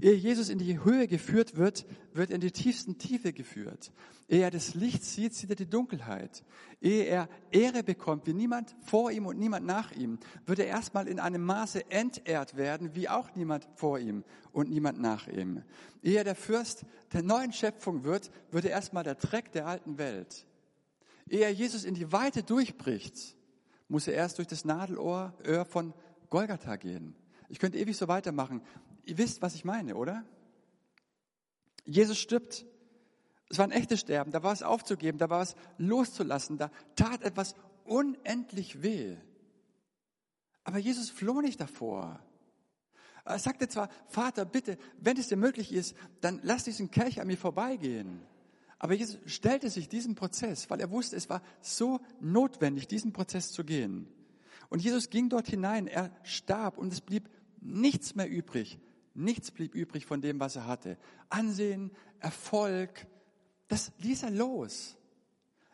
Ehe 0.00 0.14
Jesus 0.14 0.48
in 0.48 0.58
die 0.58 0.82
Höhe 0.82 1.06
geführt 1.06 1.56
wird, 1.56 1.86
wird 2.12 2.30
er 2.30 2.36
in 2.36 2.40
die 2.40 2.50
tiefsten 2.50 2.98
Tiefe 2.98 3.32
geführt. 3.32 3.92
Ehe 4.28 4.42
er 4.42 4.50
das 4.50 4.74
Licht 4.74 5.04
sieht, 5.04 5.34
sieht 5.34 5.50
er 5.50 5.56
die 5.56 5.68
Dunkelheit. 5.68 6.44
Ehe 6.80 7.04
er 7.04 7.28
Ehre 7.50 7.82
bekommt, 7.82 8.26
wie 8.26 8.32
niemand 8.32 8.74
vor 8.80 9.10
ihm 9.10 9.26
und 9.26 9.38
niemand 9.38 9.66
nach 9.66 9.92
ihm, 9.92 10.18
wird 10.46 10.58
er 10.58 10.66
erstmal 10.66 11.08
in 11.08 11.20
einem 11.20 11.44
Maße 11.44 11.90
entehrt 11.90 12.56
werden, 12.56 12.94
wie 12.94 13.08
auch 13.08 13.34
niemand 13.34 13.66
vor 13.74 13.98
ihm 13.98 14.24
und 14.52 14.70
niemand 14.70 15.00
nach 15.00 15.28
ihm. 15.28 15.62
Ehe 16.02 16.18
er 16.18 16.24
der 16.24 16.34
Fürst 16.34 16.84
der 17.12 17.22
neuen 17.22 17.52
Schöpfung 17.52 18.04
wird, 18.04 18.30
wird 18.50 18.64
er 18.64 18.70
erstmal 18.70 19.04
der 19.04 19.16
Dreck 19.16 19.52
der 19.52 19.66
alten 19.66 19.98
Welt. 19.98 20.46
Ehe 21.28 21.44
er 21.44 21.52
Jesus 21.52 21.84
in 21.84 21.94
die 21.94 22.10
Weite 22.12 22.42
durchbricht, 22.42 23.36
muss 23.88 24.08
er 24.08 24.14
erst 24.14 24.38
durch 24.38 24.48
das 24.48 24.64
Nadelohr 24.64 25.34
von 25.68 25.92
Golgatha 26.30 26.76
gehen. 26.76 27.14
Ich 27.50 27.58
könnte 27.58 27.76
ewig 27.76 27.96
so 27.96 28.08
weitermachen. 28.08 28.62
Ihr 29.04 29.18
wisst, 29.18 29.42
was 29.42 29.54
ich 29.54 29.64
meine, 29.64 29.96
oder? 29.96 30.24
Jesus 31.84 32.18
stirbt. 32.18 32.64
Es 33.50 33.58
war 33.58 33.66
ein 33.66 33.72
echtes 33.72 34.00
Sterben. 34.00 34.30
Da 34.30 34.42
war 34.42 34.52
es 34.52 34.62
aufzugeben, 34.62 35.18
da 35.18 35.28
war 35.28 35.42
es 35.42 35.56
loszulassen, 35.78 36.58
da 36.58 36.70
tat 36.96 37.22
etwas 37.22 37.54
unendlich 37.84 38.82
weh. 38.82 39.16
Aber 40.64 40.78
Jesus 40.78 41.10
floh 41.10 41.40
nicht 41.40 41.60
davor. 41.60 42.20
Er 43.24 43.38
sagte 43.38 43.68
zwar, 43.68 43.88
Vater, 44.08 44.44
bitte, 44.44 44.78
wenn 44.98 45.16
es 45.16 45.28
dir 45.28 45.36
möglich 45.36 45.72
ist, 45.72 45.96
dann 46.20 46.40
lass 46.42 46.64
diesen 46.64 46.90
Kelch 46.90 47.20
an 47.20 47.26
mir 47.26 47.36
vorbeigehen. 47.36 48.22
Aber 48.78 48.94
Jesus 48.94 49.18
stellte 49.26 49.70
sich 49.70 49.88
diesem 49.88 50.16
Prozess, 50.16 50.68
weil 50.68 50.80
er 50.80 50.90
wusste, 50.90 51.14
es 51.14 51.30
war 51.30 51.40
so 51.60 52.00
notwendig, 52.20 52.88
diesen 52.88 53.12
Prozess 53.12 53.52
zu 53.52 53.64
gehen. 53.64 54.08
Und 54.70 54.82
Jesus 54.82 55.08
ging 55.08 55.28
dort 55.28 55.46
hinein, 55.46 55.86
er 55.86 56.10
starb 56.24 56.78
und 56.78 56.92
es 56.92 57.00
blieb 57.00 57.28
nichts 57.60 58.16
mehr 58.16 58.28
übrig, 58.28 58.80
Nichts 59.14 59.50
blieb 59.50 59.74
übrig 59.74 60.06
von 60.06 60.20
dem, 60.20 60.40
was 60.40 60.56
er 60.56 60.66
hatte. 60.66 60.96
Ansehen, 61.28 61.90
Erfolg, 62.20 63.06
das 63.68 63.92
ließ 63.98 64.22
er 64.22 64.30
los. 64.30 64.96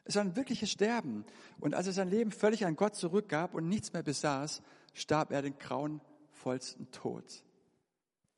Es 0.04 0.16
war 0.16 0.24
ein 0.24 0.36
wirkliches 0.36 0.70
Sterben. 0.70 1.24
Und 1.60 1.74
als 1.74 1.86
er 1.86 1.92
sein 1.92 2.08
Leben 2.08 2.32
völlig 2.32 2.64
an 2.64 2.76
Gott 2.76 2.96
zurückgab 2.96 3.54
und 3.54 3.68
nichts 3.68 3.92
mehr 3.92 4.02
besaß, 4.02 4.62
starb 4.94 5.32
er 5.32 5.42
den 5.42 5.58
grauenvollsten 5.58 6.90
Tod. 6.90 7.44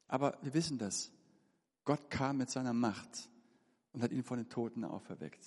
Aber 0.09 0.37
wir 0.43 0.53
wissen 0.55 0.79
das. 0.79 1.13
Gott 1.85 2.11
kam 2.11 2.39
mit 2.39 2.51
seiner 2.51 2.73
Macht 2.73 3.31
und 3.93 4.03
hat 4.03 4.13
ihn 4.13 4.25
von 4.25 4.39
den 4.39 4.49
Toten 4.49 4.85
auferweckt. 4.85 5.45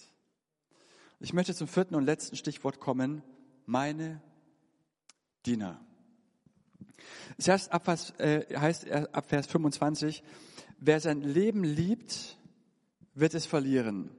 Ich 1.20 1.34
möchte 1.34 1.54
zum 1.54 1.68
vierten 1.68 1.96
und 1.96 2.06
letzten 2.06 2.36
Stichwort 2.36 2.80
kommen. 2.80 3.22
Meine 3.66 4.22
Diener. 5.46 5.80
Es 7.38 7.48
heißt 7.48 7.72
ab, 7.72 7.86
Vers, 7.86 8.12
äh, 8.20 8.46
heißt 8.58 8.90
ab 8.92 9.26
Vers 9.28 9.48
25, 9.48 10.24
wer 10.80 11.00
sein 11.00 11.22
Leben 11.22 11.64
liebt, 11.64 12.38
wird 13.14 13.34
es 13.34 13.46
verlieren. 13.46 14.10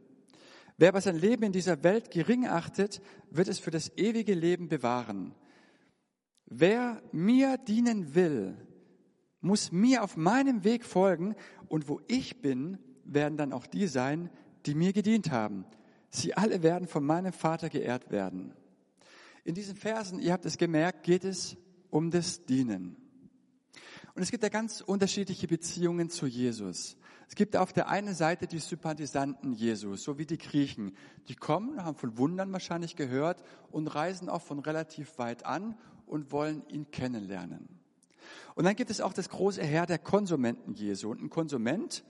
Wer 0.77 0.89
aber 0.89 1.01
sein 1.01 1.19
Leben 1.19 1.45
in 1.45 1.53
dieser 1.53 1.83
Welt 1.85 2.11
gering 2.11 2.47
achtet, 2.47 3.01
wird 3.31 3.49
es 3.49 3.59
für 3.59 3.71
das 3.71 3.97
ewige 3.97 4.35
Leben 4.35 4.69
bewahren. 4.69 5.35
Wer 6.47 7.03
mir 7.13 7.59
dienen 7.59 8.15
will, 8.15 8.57
muss 9.41 9.73
mir 9.73 10.03
auf 10.03 10.17
meinem 10.17 10.65
Weg 10.65 10.85
folgen 10.85 11.37
und 11.69 11.89
wo 11.89 12.01
ich 12.09 12.41
bin, 12.41 12.79
werden 13.05 13.37
dann 13.37 13.53
auch 13.53 13.67
die 13.67 13.87
sein, 13.87 14.31
die 14.67 14.75
mir 14.75 14.93
gedient 14.93 15.31
haben. 15.31 15.65
Sie 16.11 16.35
alle 16.35 16.63
werden 16.63 16.89
von 16.89 17.05
meinem 17.05 17.33
Vater 17.33 17.69
geehrt 17.69 18.11
werden. 18.11 18.55
In 19.45 19.55
diesen 19.55 19.77
Versen, 19.77 20.21
ihr 20.21 20.33
habt 20.33 20.47
es 20.47 20.57
gemerkt, 20.57 21.03
geht 21.03 21.25
es 21.25 21.57
um 21.95 22.11
das 22.11 22.45
Dienen. 22.45 22.97
Und 24.17 24.23
es 24.23 24.33
gibt 24.33 24.43
ja 24.43 24.49
ganz 24.49 24.81
unterschiedliche 24.81 25.47
Beziehungen 25.47 26.11
zu 26.11 26.27
Jesus. 26.27 26.97
Es 27.29 27.37
gibt 27.37 27.57
auf 27.57 27.73
der 27.73 27.89
einen 27.89 28.15
Seite 28.15 28.49
die 28.49 28.59
Sympathisanten 28.59 29.53
Jesus, 29.53 30.03
so 30.03 30.19
wie 30.19 30.27
die 30.27 30.37
Griechen. 30.37 30.97
Die 31.29 31.37
kommen, 31.37 31.85
haben 31.85 31.97
von 31.97 32.19
Wundern 32.19 32.53
wahrscheinlich 32.53 32.97
gehört 32.97 33.45
und 33.71 33.87
reisen 33.87 34.29
auch 34.29 34.43
von 34.43 34.59
relativ 34.59 35.19
weit 35.19 35.47
an 35.47 35.77
und 36.05 36.33
wollen 36.33 36.65
ihn 36.69 36.91
kennenlernen. 36.91 37.69
Und 38.57 38.65
dann 38.65 38.75
gibt 38.75 38.91
es 38.91 39.01
auch 39.01 39.13
das 39.13 39.29
große 39.29 39.63
Heer 39.63 39.87
der 39.87 39.99
Konsumenten 39.99 40.75
Jesu. 40.75 41.13
Und 41.13 41.23
ein 41.23 41.31
Konsument, 41.31 42.05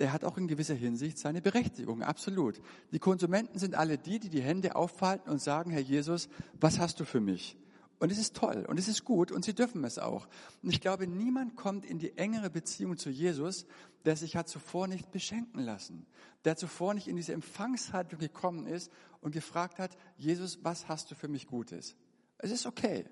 der 0.00 0.12
hat 0.12 0.24
auch 0.24 0.38
in 0.38 0.48
gewisser 0.48 0.74
Hinsicht 0.74 1.18
seine 1.18 1.40
Berechtigung, 1.40 2.02
absolut. 2.02 2.60
Die 2.90 2.98
Konsumenten 2.98 3.60
sind 3.60 3.76
alle 3.76 3.96
die, 3.96 4.18
die 4.18 4.28
die 4.28 4.42
Hände 4.42 4.74
aufhalten 4.74 5.30
und 5.30 5.40
sagen, 5.40 5.70
Herr 5.70 5.80
Jesus, 5.82 6.28
was 6.60 6.80
hast 6.80 6.98
du 6.98 7.04
für 7.04 7.20
mich? 7.20 7.56
Und 7.98 8.12
es 8.12 8.18
ist 8.18 8.36
toll 8.36 8.64
und 8.68 8.78
es 8.78 8.86
ist 8.86 9.04
gut 9.04 9.32
und 9.32 9.44
sie 9.44 9.54
dürfen 9.54 9.82
es 9.82 9.98
auch. 9.98 10.28
Und 10.62 10.70
ich 10.70 10.80
glaube, 10.80 11.08
niemand 11.08 11.56
kommt 11.56 11.84
in 11.84 11.98
die 11.98 12.16
engere 12.16 12.48
Beziehung 12.48 12.96
zu 12.96 13.10
Jesus, 13.10 13.66
der 14.04 14.16
sich 14.16 14.36
hat 14.36 14.48
zuvor 14.48 14.86
nicht 14.86 15.10
beschenken 15.10 15.60
lassen, 15.60 16.06
der 16.44 16.56
zuvor 16.56 16.94
nicht 16.94 17.08
in 17.08 17.16
diese 17.16 17.32
Empfangshaltung 17.32 18.20
gekommen 18.20 18.66
ist 18.66 18.92
und 19.20 19.32
gefragt 19.32 19.78
hat, 19.78 19.96
Jesus, 20.16 20.60
was 20.62 20.86
hast 20.86 21.10
du 21.10 21.16
für 21.16 21.26
mich 21.26 21.48
Gutes? 21.48 21.96
Es 22.38 22.52
ist 22.52 22.66
okay. 22.66 23.04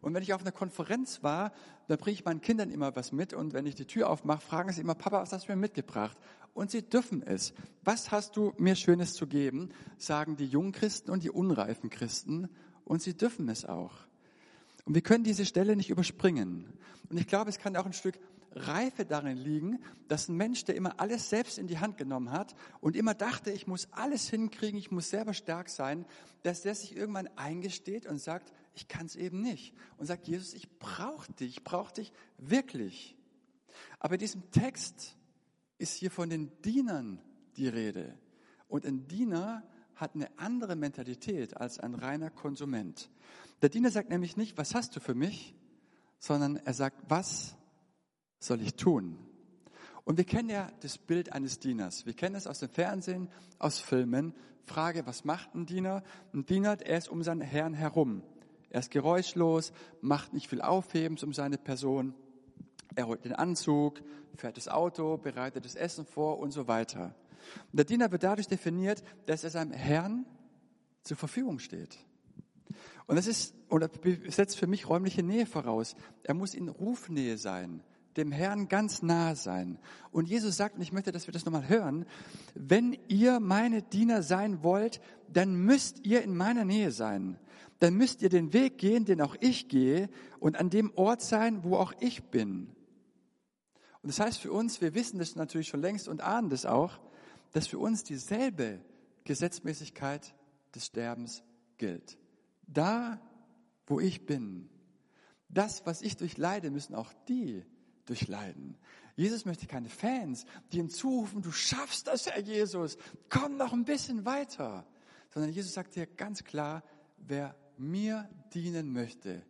Und 0.00 0.14
wenn 0.14 0.22
ich 0.22 0.32
auf 0.32 0.40
einer 0.40 0.52
Konferenz 0.52 1.22
war, 1.22 1.52
da 1.88 1.96
bringe 1.96 2.14
ich 2.14 2.24
meinen 2.24 2.40
Kindern 2.40 2.70
immer 2.70 2.96
was 2.96 3.12
mit 3.12 3.34
und 3.34 3.52
wenn 3.52 3.66
ich 3.66 3.74
die 3.74 3.84
Tür 3.84 4.08
aufmache, 4.08 4.40
fragen 4.40 4.72
sie 4.72 4.80
immer, 4.80 4.94
Papa, 4.94 5.20
was 5.20 5.32
hast 5.34 5.48
du 5.48 5.52
mir 5.52 5.56
mitgebracht? 5.56 6.16
Und 6.54 6.70
sie 6.70 6.82
dürfen 6.82 7.22
es. 7.22 7.52
Was 7.84 8.10
hast 8.10 8.36
du 8.36 8.54
mir 8.56 8.74
Schönes 8.74 9.12
zu 9.12 9.26
geben? 9.26 9.68
Sagen 9.98 10.36
die 10.36 10.46
jungen 10.46 10.72
Christen 10.72 11.10
und 11.10 11.22
die 11.22 11.30
unreifen 11.30 11.90
Christen 11.90 12.48
und 12.84 13.02
sie 13.02 13.14
dürfen 13.14 13.48
es 13.50 13.66
auch. 13.66 13.92
Und 14.84 14.94
wir 14.94 15.02
können 15.02 15.24
diese 15.24 15.46
Stelle 15.46 15.76
nicht 15.76 15.90
überspringen. 15.90 16.72
Und 17.08 17.18
ich 17.18 17.26
glaube, 17.26 17.50
es 17.50 17.58
kann 17.58 17.76
auch 17.76 17.86
ein 17.86 17.92
Stück 17.92 18.18
Reife 18.52 19.04
darin 19.04 19.36
liegen, 19.36 19.78
dass 20.08 20.28
ein 20.28 20.36
Mensch, 20.36 20.64
der 20.64 20.74
immer 20.74 20.98
alles 20.98 21.30
selbst 21.30 21.58
in 21.58 21.68
die 21.68 21.78
Hand 21.78 21.96
genommen 21.96 22.32
hat 22.32 22.54
und 22.80 22.96
immer 22.96 23.14
dachte, 23.14 23.52
ich 23.52 23.66
muss 23.66 23.88
alles 23.92 24.28
hinkriegen, 24.28 24.78
ich 24.78 24.90
muss 24.90 25.10
selber 25.10 25.34
stark 25.34 25.68
sein, 25.68 26.04
dass 26.42 26.62
der 26.62 26.74
sich 26.74 26.96
irgendwann 26.96 27.28
eingesteht 27.36 28.06
und 28.06 28.18
sagt, 28.18 28.52
ich 28.74 28.88
kann 28.88 29.06
es 29.06 29.16
eben 29.16 29.40
nicht. 29.40 29.74
Und 29.98 30.06
sagt, 30.06 30.26
Jesus, 30.26 30.54
ich 30.54 30.78
brauche 30.78 31.32
dich, 31.32 31.58
ich 31.58 31.64
brauche 31.64 31.94
dich 31.94 32.12
wirklich. 32.38 33.16
Aber 33.98 34.14
in 34.14 34.20
diesem 34.20 34.50
Text 34.50 35.16
ist 35.78 35.94
hier 35.94 36.10
von 36.10 36.28
den 36.28 36.50
Dienern 36.62 37.20
die 37.56 37.68
Rede. 37.68 38.18
Und 38.68 38.84
ein 38.84 39.06
Diener 39.06 39.62
hat 40.00 40.14
eine 40.14 40.28
andere 40.38 40.76
Mentalität 40.76 41.56
als 41.56 41.78
ein 41.78 41.94
reiner 41.94 42.30
Konsument. 42.30 43.10
Der 43.62 43.68
Diener 43.68 43.90
sagt 43.90 44.08
nämlich 44.08 44.36
nicht, 44.36 44.56
was 44.56 44.74
hast 44.74 44.96
du 44.96 45.00
für 45.00 45.14
mich, 45.14 45.54
sondern 46.18 46.56
er 46.56 46.74
sagt, 46.74 46.96
was 47.08 47.54
soll 48.38 48.62
ich 48.62 48.74
tun? 48.74 49.18
Und 50.04 50.16
wir 50.16 50.24
kennen 50.24 50.48
ja 50.48 50.70
das 50.80 50.98
Bild 50.98 51.32
eines 51.32 51.58
Dieners. 51.58 52.06
Wir 52.06 52.14
kennen 52.14 52.34
es 52.34 52.46
aus 52.46 52.60
dem 52.60 52.70
Fernsehen, 52.70 53.28
aus 53.58 53.78
Filmen. 53.78 54.34
Frage, 54.64 55.06
was 55.06 55.24
macht 55.24 55.54
ein 55.54 55.66
Diener? 55.66 56.02
Ein 56.32 56.46
Diener, 56.46 56.80
er 56.80 56.98
ist 56.98 57.08
um 57.08 57.22
seinen 57.22 57.42
Herrn 57.42 57.74
herum. 57.74 58.22
Er 58.70 58.80
ist 58.80 58.90
geräuschlos, 58.90 59.72
macht 60.00 60.32
nicht 60.32 60.48
viel 60.48 60.62
Aufhebens 60.62 61.22
um 61.22 61.32
seine 61.32 61.58
Person. 61.58 62.14
Er 62.94 63.06
holt 63.06 63.24
den 63.24 63.34
Anzug, 63.34 64.00
fährt 64.36 64.56
das 64.56 64.68
Auto, 64.68 65.16
bereitet 65.16 65.64
das 65.64 65.74
Essen 65.74 66.06
vor 66.06 66.38
und 66.38 66.50
so 66.50 66.66
weiter. 66.66 67.14
Der 67.72 67.84
Diener 67.84 68.10
wird 68.12 68.22
dadurch 68.22 68.48
definiert, 68.48 69.02
dass 69.26 69.44
er 69.44 69.50
seinem 69.50 69.72
Herrn 69.72 70.26
zur 71.02 71.16
Verfügung 71.16 71.58
steht. 71.58 71.98
Und 73.06 73.16
das 73.16 73.26
ist, 73.26 73.54
oder 73.68 73.90
setzt 74.28 74.56
für 74.56 74.66
mich 74.66 74.88
räumliche 74.88 75.22
Nähe 75.22 75.46
voraus. 75.46 75.96
Er 76.22 76.34
muss 76.34 76.54
in 76.54 76.68
Rufnähe 76.68 77.38
sein, 77.38 77.82
dem 78.16 78.32
Herrn 78.32 78.68
ganz 78.68 79.02
nah 79.02 79.34
sein. 79.34 79.78
Und 80.12 80.28
Jesus 80.28 80.56
sagt, 80.56 80.76
und 80.76 80.82
ich 80.82 80.92
möchte, 80.92 81.12
dass 81.12 81.26
wir 81.26 81.32
das 81.32 81.44
nochmal 81.44 81.68
hören, 81.68 82.06
wenn 82.54 82.96
ihr 83.08 83.40
meine 83.40 83.82
Diener 83.82 84.22
sein 84.22 84.62
wollt, 84.62 85.00
dann 85.28 85.54
müsst 85.54 86.06
ihr 86.06 86.22
in 86.22 86.36
meiner 86.36 86.64
Nähe 86.64 86.92
sein. 86.92 87.38
Dann 87.80 87.94
müsst 87.94 88.22
ihr 88.22 88.28
den 88.28 88.52
Weg 88.52 88.78
gehen, 88.78 89.04
den 89.06 89.20
auch 89.20 89.36
ich 89.40 89.68
gehe 89.68 90.08
und 90.38 90.56
an 90.56 90.70
dem 90.70 90.92
Ort 90.96 91.22
sein, 91.22 91.64
wo 91.64 91.76
auch 91.76 91.94
ich 91.98 92.24
bin. 92.24 92.68
Und 94.02 94.08
das 94.08 94.20
heißt 94.20 94.40
für 94.40 94.52
uns, 94.52 94.80
wir 94.80 94.94
wissen 94.94 95.18
das 95.18 95.36
natürlich 95.36 95.68
schon 95.68 95.80
längst 95.80 96.08
und 96.08 96.20
ahnen 96.20 96.50
das 96.50 96.66
auch, 96.66 97.00
dass 97.52 97.66
für 97.66 97.78
uns 97.78 98.04
dieselbe 98.04 98.80
Gesetzmäßigkeit 99.24 100.34
des 100.74 100.86
Sterbens 100.86 101.42
gilt. 101.78 102.18
Da, 102.66 103.20
wo 103.86 104.00
ich 104.00 104.26
bin, 104.26 104.68
das, 105.48 105.84
was 105.86 106.02
ich 106.02 106.16
durchleide, 106.16 106.70
müssen 106.70 106.94
auch 106.94 107.12
die 107.28 107.64
durchleiden. 108.06 108.76
Jesus 109.16 109.44
möchte 109.44 109.66
keine 109.66 109.88
Fans, 109.88 110.46
die 110.72 110.78
ihm 110.78 110.88
zurufen, 110.88 111.42
du 111.42 111.52
schaffst 111.52 112.06
das, 112.06 112.26
Herr 112.26 112.40
Jesus, 112.40 112.96
komm 113.28 113.56
noch 113.56 113.72
ein 113.72 113.84
bisschen 113.84 114.24
weiter. 114.24 114.86
Sondern 115.30 115.52
Jesus 115.52 115.74
sagt 115.74 115.96
dir 115.96 116.06
ganz 116.06 116.44
klar, 116.44 116.82
wer 117.18 117.56
mir 117.76 118.28
dienen 118.54 118.92
möchte, 118.92 119.42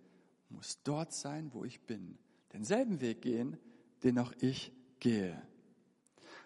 muss 0.49 0.83
dort 0.83 1.13
sein, 1.13 1.53
wo 1.53 1.65
ich 1.65 1.81
bin. 1.83 2.19
Denselben 2.53 3.01
Weg 3.01 3.23
gehen, 3.23 3.59
den 4.03 4.19
auch 4.19 4.33
ich 4.41 4.73
gehe. 4.99 5.41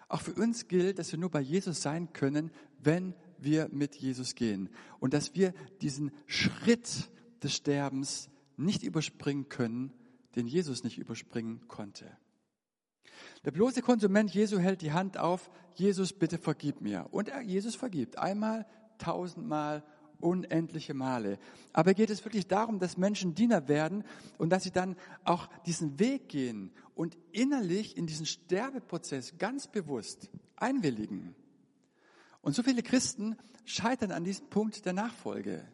Auch 0.07 0.21
für 0.21 0.33
uns 0.33 0.67
gilt, 0.67 0.99
dass 0.99 1.11
wir 1.11 1.19
nur 1.19 1.31
bei 1.31 1.41
Jesus 1.41 1.81
sein 1.81 2.13
können, 2.13 2.51
wenn 2.79 3.15
wir 3.37 3.69
mit 3.71 3.95
Jesus 3.95 4.35
gehen. 4.35 4.69
Und 4.99 5.13
dass 5.13 5.35
wir 5.35 5.53
diesen 5.81 6.11
Schritt 6.25 7.09
des 7.43 7.55
Sterbens 7.55 8.29
nicht 8.57 8.83
überspringen 8.83 9.49
können, 9.49 9.93
den 10.35 10.47
Jesus 10.47 10.83
nicht 10.83 10.97
überspringen 10.97 11.67
konnte. 11.67 12.05
Der 13.45 13.51
bloße 13.51 13.81
Konsument 13.81 14.33
Jesu 14.33 14.59
hält 14.59 14.81
die 14.81 14.91
Hand 14.91 15.17
auf, 15.17 15.49
Jesus, 15.75 16.13
bitte 16.13 16.37
vergib 16.37 16.81
mir. 16.81 17.07
Und 17.11 17.29
er, 17.29 17.41
Jesus 17.41 17.75
vergibt. 17.75 18.17
Einmal, 18.17 18.65
tausendmal, 18.97 19.83
unendliche 20.19 20.93
Male. 20.93 21.37
Aber 21.73 21.93
geht 21.93 22.09
es 22.09 22.23
wirklich 22.23 22.47
darum, 22.47 22.79
dass 22.79 22.97
Menschen 22.97 23.35
Diener 23.35 23.67
werden 23.67 24.03
und 24.37 24.49
dass 24.49 24.63
sie 24.63 24.71
dann 24.71 24.95
auch 25.23 25.47
diesen 25.65 25.99
Weg 25.99 26.29
gehen 26.29 26.71
und 26.95 27.17
innerlich 27.31 27.97
in 27.97 28.07
diesen 28.07 28.25
Sterbeprozess 28.25 29.37
ganz 29.37 29.67
bewusst 29.67 30.29
einwilligen. 30.55 31.35
Und 32.41 32.55
so 32.55 32.63
viele 32.63 32.83
Christen 32.83 33.35
scheitern 33.65 34.11
an 34.11 34.23
diesem 34.23 34.47
Punkt 34.47 34.85
der 34.85 34.93
Nachfolge, 34.93 35.67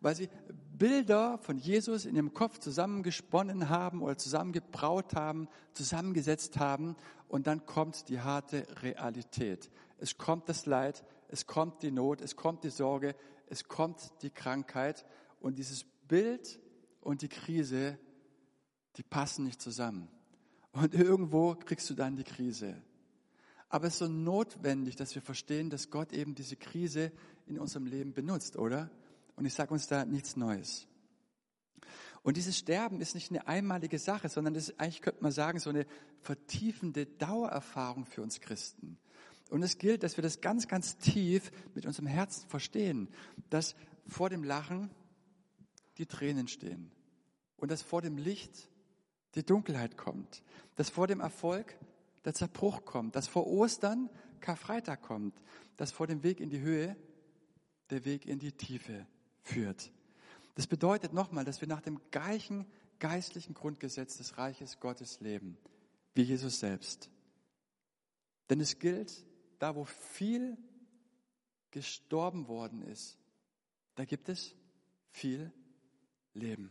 weil 0.00 0.14
sie 0.14 0.28
Bilder 0.76 1.38
von 1.38 1.58
Jesus 1.58 2.04
in 2.04 2.16
ihrem 2.16 2.34
Kopf 2.34 2.58
zusammengesponnen 2.58 3.68
haben 3.68 4.02
oder 4.02 4.16
zusammengebraut 4.16 5.14
haben, 5.14 5.48
zusammengesetzt 5.72 6.58
haben 6.58 6.96
und 7.28 7.46
dann 7.46 7.66
kommt 7.66 8.08
die 8.08 8.20
harte 8.20 8.66
Realität. 8.82 9.70
Es 9.98 10.18
kommt 10.18 10.48
das 10.48 10.66
Leid, 10.66 11.04
es 11.28 11.46
kommt 11.46 11.82
die 11.82 11.90
Not, 11.90 12.20
es 12.20 12.36
kommt 12.36 12.64
die 12.64 12.70
Sorge, 12.70 13.14
es 13.48 13.64
kommt 13.64 14.12
die 14.22 14.30
Krankheit 14.30 15.04
und 15.40 15.58
dieses 15.58 15.84
Bild 16.08 16.60
und 17.00 17.22
die 17.22 17.28
Krise, 17.28 17.98
die 18.96 19.02
passen 19.02 19.44
nicht 19.44 19.60
zusammen. 19.60 20.08
Und 20.72 20.94
irgendwo 20.94 21.54
kriegst 21.54 21.88
du 21.90 21.94
dann 21.94 22.16
die 22.16 22.24
Krise. 22.24 22.82
Aber 23.68 23.86
es 23.86 23.94
ist 23.94 23.98
so 24.00 24.08
notwendig, 24.08 24.96
dass 24.96 25.14
wir 25.14 25.22
verstehen, 25.22 25.70
dass 25.70 25.90
Gott 25.90 26.12
eben 26.12 26.34
diese 26.34 26.56
Krise 26.56 27.12
in 27.46 27.58
unserem 27.58 27.86
Leben 27.86 28.12
benutzt, 28.12 28.56
oder? 28.56 28.90
Und 29.36 29.46
ich 29.46 29.54
sage 29.54 29.72
uns 29.72 29.86
da 29.86 30.04
nichts 30.04 30.36
Neues. 30.36 30.86
Und 32.22 32.36
dieses 32.36 32.56
Sterben 32.56 33.00
ist 33.00 33.14
nicht 33.14 33.30
eine 33.30 33.46
einmalige 33.46 33.98
Sache, 33.98 34.28
sondern 34.28 34.54
das 34.54 34.70
ist 34.70 34.80
eigentlich, 34.80 35.02
könnte 35.02 35.22
man 35.22 35.32
sagen, 35.32 35.58
so 35.58 35.70
eine 35.70 35.86
vertiefende 36.20 37.04
Dauererfahrung 37.04 38.06
für 38.06 38.22
uns 38.22 38.40
Christen. 38.40 38.98
Und 39.50 39.62
es 39.62 39.78
gilt, 39.78 40.02
dass 40.02 40.16
wir 40.16 40.22
das 40.22 40.40
ganz, 40.40 40.68
ganz 40.68 40.96
tief 40.96 41.52
mit 41.74 41.86
unserem 41.86 42.06
Herzen 42.06 42.48
verstehen, 42.48 43.08
dass 43.50 43.74
vor 44.06 44.30
dem 44.30 44.42
Lachen 44.42 44.90
die 45.98 46.06
Tränen 46.06 46.48
stehen 46.48 46.90
und 47.56 47.70
dass 47.70 47.82
vor 47.82 48.02
dem 48.02 48.16
Licht 48.16 48.68
die 49.34 49.44
Dunkelheit 49.44 49.96
kommt, 49.96 50.42
dass 50.76 50.90
vor 50.90 51.06
dem 51.06 51.20
Erfolg 51.20 51.76
der 52.24 52.34
Zerbruch 52.34 52.84
kommt, 52.84 53.16
dass 53.16 53.28
vor 53.28 53.46
Ostern 53.46 54.10
Karfreitag 54.40 55.02
kommt, 55.02 55.34
dass 55.76 55.92
vor 55.92 56.06
dem 56.06 56.22
Weg 56.22 56.40
in 56.40 56.50
die 56.50 56.60
Höhe 56.60 56.96
der 57.90 58.04
Weg 58.04 58.26
in 58.26 58.38
die 58.38 58.52
Tiefe 58.52 59.06
führt. 59.42 59.92
Das 60.54 60.66
bedeutet 60.66 61.12
nochmal, 61.12 61.44
dass 61.44 61.60
wir 61.60 61.68
nach 61.68 61.80
dem 61.80 62.00
gleichen 62.10 62.66
geistlichen 62.98 63.54
Grundgesetz 63.54 64.16
des 64.18 64.38
Reiches 64.38 64.80
Gottes 64.80 65.20
leben, 65.20 65.58
wie 66.14 66.22
Jesus 66.22 66.60
selbst. 66.60 67.10
Denn 68.48 68.60
es 68.60 68.78
gilt, 68.78 69.24
da 69.64 69.74
wo 69.74 69.84
viel 69.86 70.58
gestorben 71.70 72.48
worden 72.48 72.82
ist, 72.82 73.16
da 73.94 74.04
gibt 74.04 74.28
es 74.28 74.54
viel 75.08 75.50
Leben. 76.34 76.70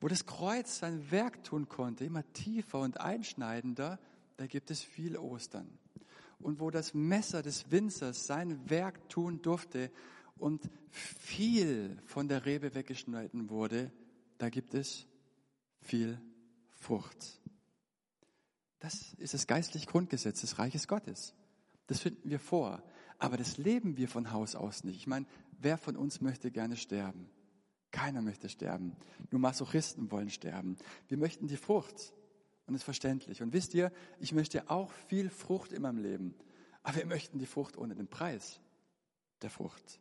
Wo 0.00 0.08
das 0.08 0.26
Kreuz 0.26 0.80
sein 0.80 1.10
Werk 1.10 1.42
tun 1.44 1.66
konnte, 1.66 2.04
immer 2.04 2.30
tiefer 2.34 2.80
und 2.80 3.00
einschneidender, 3.00 3.98
da 4.36 4.46
gibt 4.46 4.70
es 4.70 4.82
viel 4.82 5.16
Ostern. 5.16 5.78
Und 6.40 6.60
wo 6.60 6.70
das 6.70 6.92
Messer 6.92 7.40
des 7.40 7.70
Winzers 7.70 8.26
sein 8.26 8.68
Werk 8.68 9.08
tun 9.08 9.40
durfte 9.40 9.90
und 10.36 10.68
viel 10.90 11.96
von 12.04 12.28
der 12.28 12.44
Rebe 12.44 12.74
weggeschnitten 12.74 13.48
wurde, 13.48 13.90
da 14.36 14.50
gibt 14.50 14.74
es 14.74 15.06
viel 15.80 16.20
Frucht. 16.76 17.40
Das 18.80 19.14
ist 19.14 19.34
das 19.34 19.46
geistliche 19.46 19.86
Grundgesetz 19.86 20.40
des 20.40 20.58
Reiches 20.58 20.86
Gottes. 20.86 21.34
Das 21.86 22.00
finden 22.00 22.30
wir 22.30 22.38
vor. 22.38 22.82
Aber 23.18 23.36
das 23.36 23.58
leben 23.58 23.96
wir 23.96 24.08
von 24.08 24.30
Haus 24.30 24.54
aus 24.54 24.84
nicht. 24.84 24.96
Ich 24.96 25.06
meine, 25.06 25.26
wer 25.58 25.76
von 25.76 25.96
uns 25.96 26.20
möchte 26.20 26.50
gerne 26.50 26.76
sterben? 26.76 27.28
Keiner 27.90 28.22
möchte 28.22 28.48
sterben. 28.48 28.96
Nur 29.30 29.40
Masochisten 29.40 30.10
wollen 30.10 30.30
sterben. 30.30 30.76
Wir 31.08 31.16
möchten 31.16 31.48
die 31.48 31.56
Frucht. 31.56 32.12
Und 32.66 32.74
das 32.74 32.82
ist 32.82 32.84
verständlich. 32.84 33.42
Und 33.42 33.52
wisst 33.52 33.74
ihr, 33.74 33.90
ich 34.20 34.32
möchte 34.32 34.70
auch 34.70 34.92
viel 35.08 35.30
Frucht 35.30 35.72
in 35.72 35.82
meinem 35.82 35.98
Leben. 35.98 36.34
Aber 36.82 36.98
wir 36.98 37.06
möchten 37.06 37.38
die 37.38 37.46
Frucht 37.46 37.76
ohne 37.76 37.94
den 37.94 38.08
Preis 38.08 38.60
der 39.42 39.50
Frucht. 39.50 40.00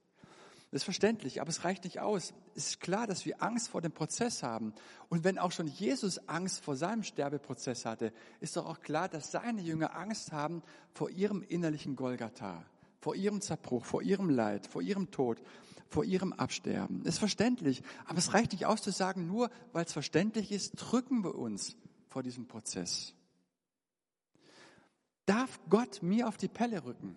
Das 0.69 0.81
ist 0.81 0.85
verständlich, 0.85 1.39
aber 1.39 1.49
es 1.49 1.63
reicht 1.63 1.85
nicht 1.85 2.01
aus. 2.01 2.33
Es 2.53 2.67
ist 2.67 2.79
klar, 2.81 3.07
dass 3.07 3.25
wir 3.25 3.41
Angst 3.41 3.69
vor 3.69 3.81
dem 3.81 3.93
Prozess 3.93 4.43
haben. 4.43 4.73
Und 5.07 5.23
wenn 5.23 5.39
auch 5.39 5.53
schon 5.53 5.67
Jesus 5.67 6.27
Angst 6.27 6.61
vor 6.61 6.75
seinem 6.75 7.03
Sterbeprozess 7.03 7.85
hatte, 7.85 8.11
ist 8.41 8.57
doch 8.57 8.65
auch 8.65 8.81
klar, 8.81 9.07
dass 9.07 9.31
seine 9.31 9.61
Jünger 9.61 9.95
Angst 9.95 10.33
haben 10.33 10.61
vor 10.93 11.09
ihrem 11.09 11.41
innerlichen 11.41 11.95
Golgatha, 11.95 12.65
vor 12.99 13.15
ihrem 13.15 13.39
Zerbruch, 13.39 13.85
vor 13.85 14.01
ihrem 14.01 14.29
Leid, 14.29 14.67
vor 14.67 14.81
ihrem 14.81 15.09
Tod, 15.09 15.41
vor 15.87 16.03
ihrem 16.03 16.33
Absterben. 16.33 17.01
Das 17.03 17.15
ist 17.15 17.19
verständlich, 17.19 17.81
aber 18.05 18.19
es 18.19 18.33
reicht 18.33 18.51
nicht 18.51 18.65
aus 18.65 18.81
zu 18.81 18.91
sagen, 18.91 19.25
nur 19.25 19.49
weil 19.71 19.85
es 19.85 19.93
verständlich 19.93 20.51
ist, 20.51 20.73
drücken 20.75 21.23
wir 21.23 21.35
uns 21.35 21.77
vor 22.09 22.23
diesem 22.23 22.45
Prozess. 22.45 23.13
Darf 25.25 25.59
Gott 25.69 26.03
mir 26.03 26.27
auf 26.27 26.35
die 26.35 26.49
Pelle 26.49 26.83
rücken? 26.83 27.15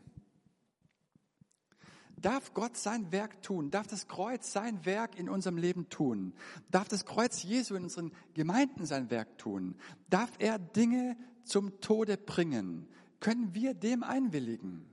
Darf 2.21 2.53
Gott 2.55 2.77
sein 2.77 3.13
Werk 3.13 3.43
tun? 3.43 3.71
Darf 3.71 3.87
das 3.87 4.07
Kreuz 4.07 4.53
sein 4.53 4.85
Werk 4.85 5.19
in 5.19 5.29
unserem 5.29 5.57
Leben 5.57 5.89
tun? 5.89 6.35
Darf 6.71 6.89
das 6.89 7.07
Kreuz 7.07 7.43
Jesu 7.43 7.75
in 7.75 7.85
unseren 7.85 8.13
Gemeinden 8.35 8.87
sein 8.87 9.11
Werk 9.11 9.39
tun? 9.39 9.77
Darf 10.09 10.31
er 10.39 10.59
Dinge 10.59 11.17
zum 11.45 11.81
Tode 11.81 12.17
bringen? 12.17 12.89
Können 13.21 13.55
wir 13.55 13.75
dem 13.75 14.03
einwilligen? 14.03 14.87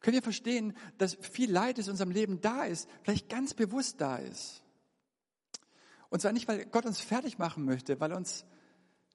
Können 0.00 0.14
wir 0.14 0.22
verstehen, 0.22 0.74
dass 0.98 1.14
viel 1.14 1.50
Leid 1.50 1.78
in 1.78 1.90
unserem 1.90 2.10
Leben 2.10 2.40
da 2.40 2.64
ist, 2.64 2.88
vielleicht 3.02 3.28
ganz 3.28 3.54
bewusst 3.54 4.00
da 4.00 4.16
ist? 4.16 4.62
Und 6.08 6.20
zwar 6.20 6.32
nicht, 6.32 6.48
weil 6.48 6.66
Gott 6.66 6.86
uns 6.86 7.00
fertig 7.00 7.38
machen 7.38 7.64
möchte, 7.64 8.00
weil 8.00 8.10
er 8.10 8.16
uns 8.16 8.44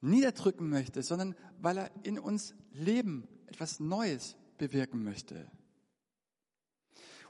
niederdrücken 0.01 0.69
möchte, 0.69 1.01
sondern 1.01 1.35
weil 1.59 1.77
er 1.77 1.91
in 2.03 2.19
uns 2.19 2.53
Leben, 2.71 3.27
etwas 3.47 3.79
Neues 3.79 4.37
bewirken 4.57 5.03
möchte. 5.03 5.49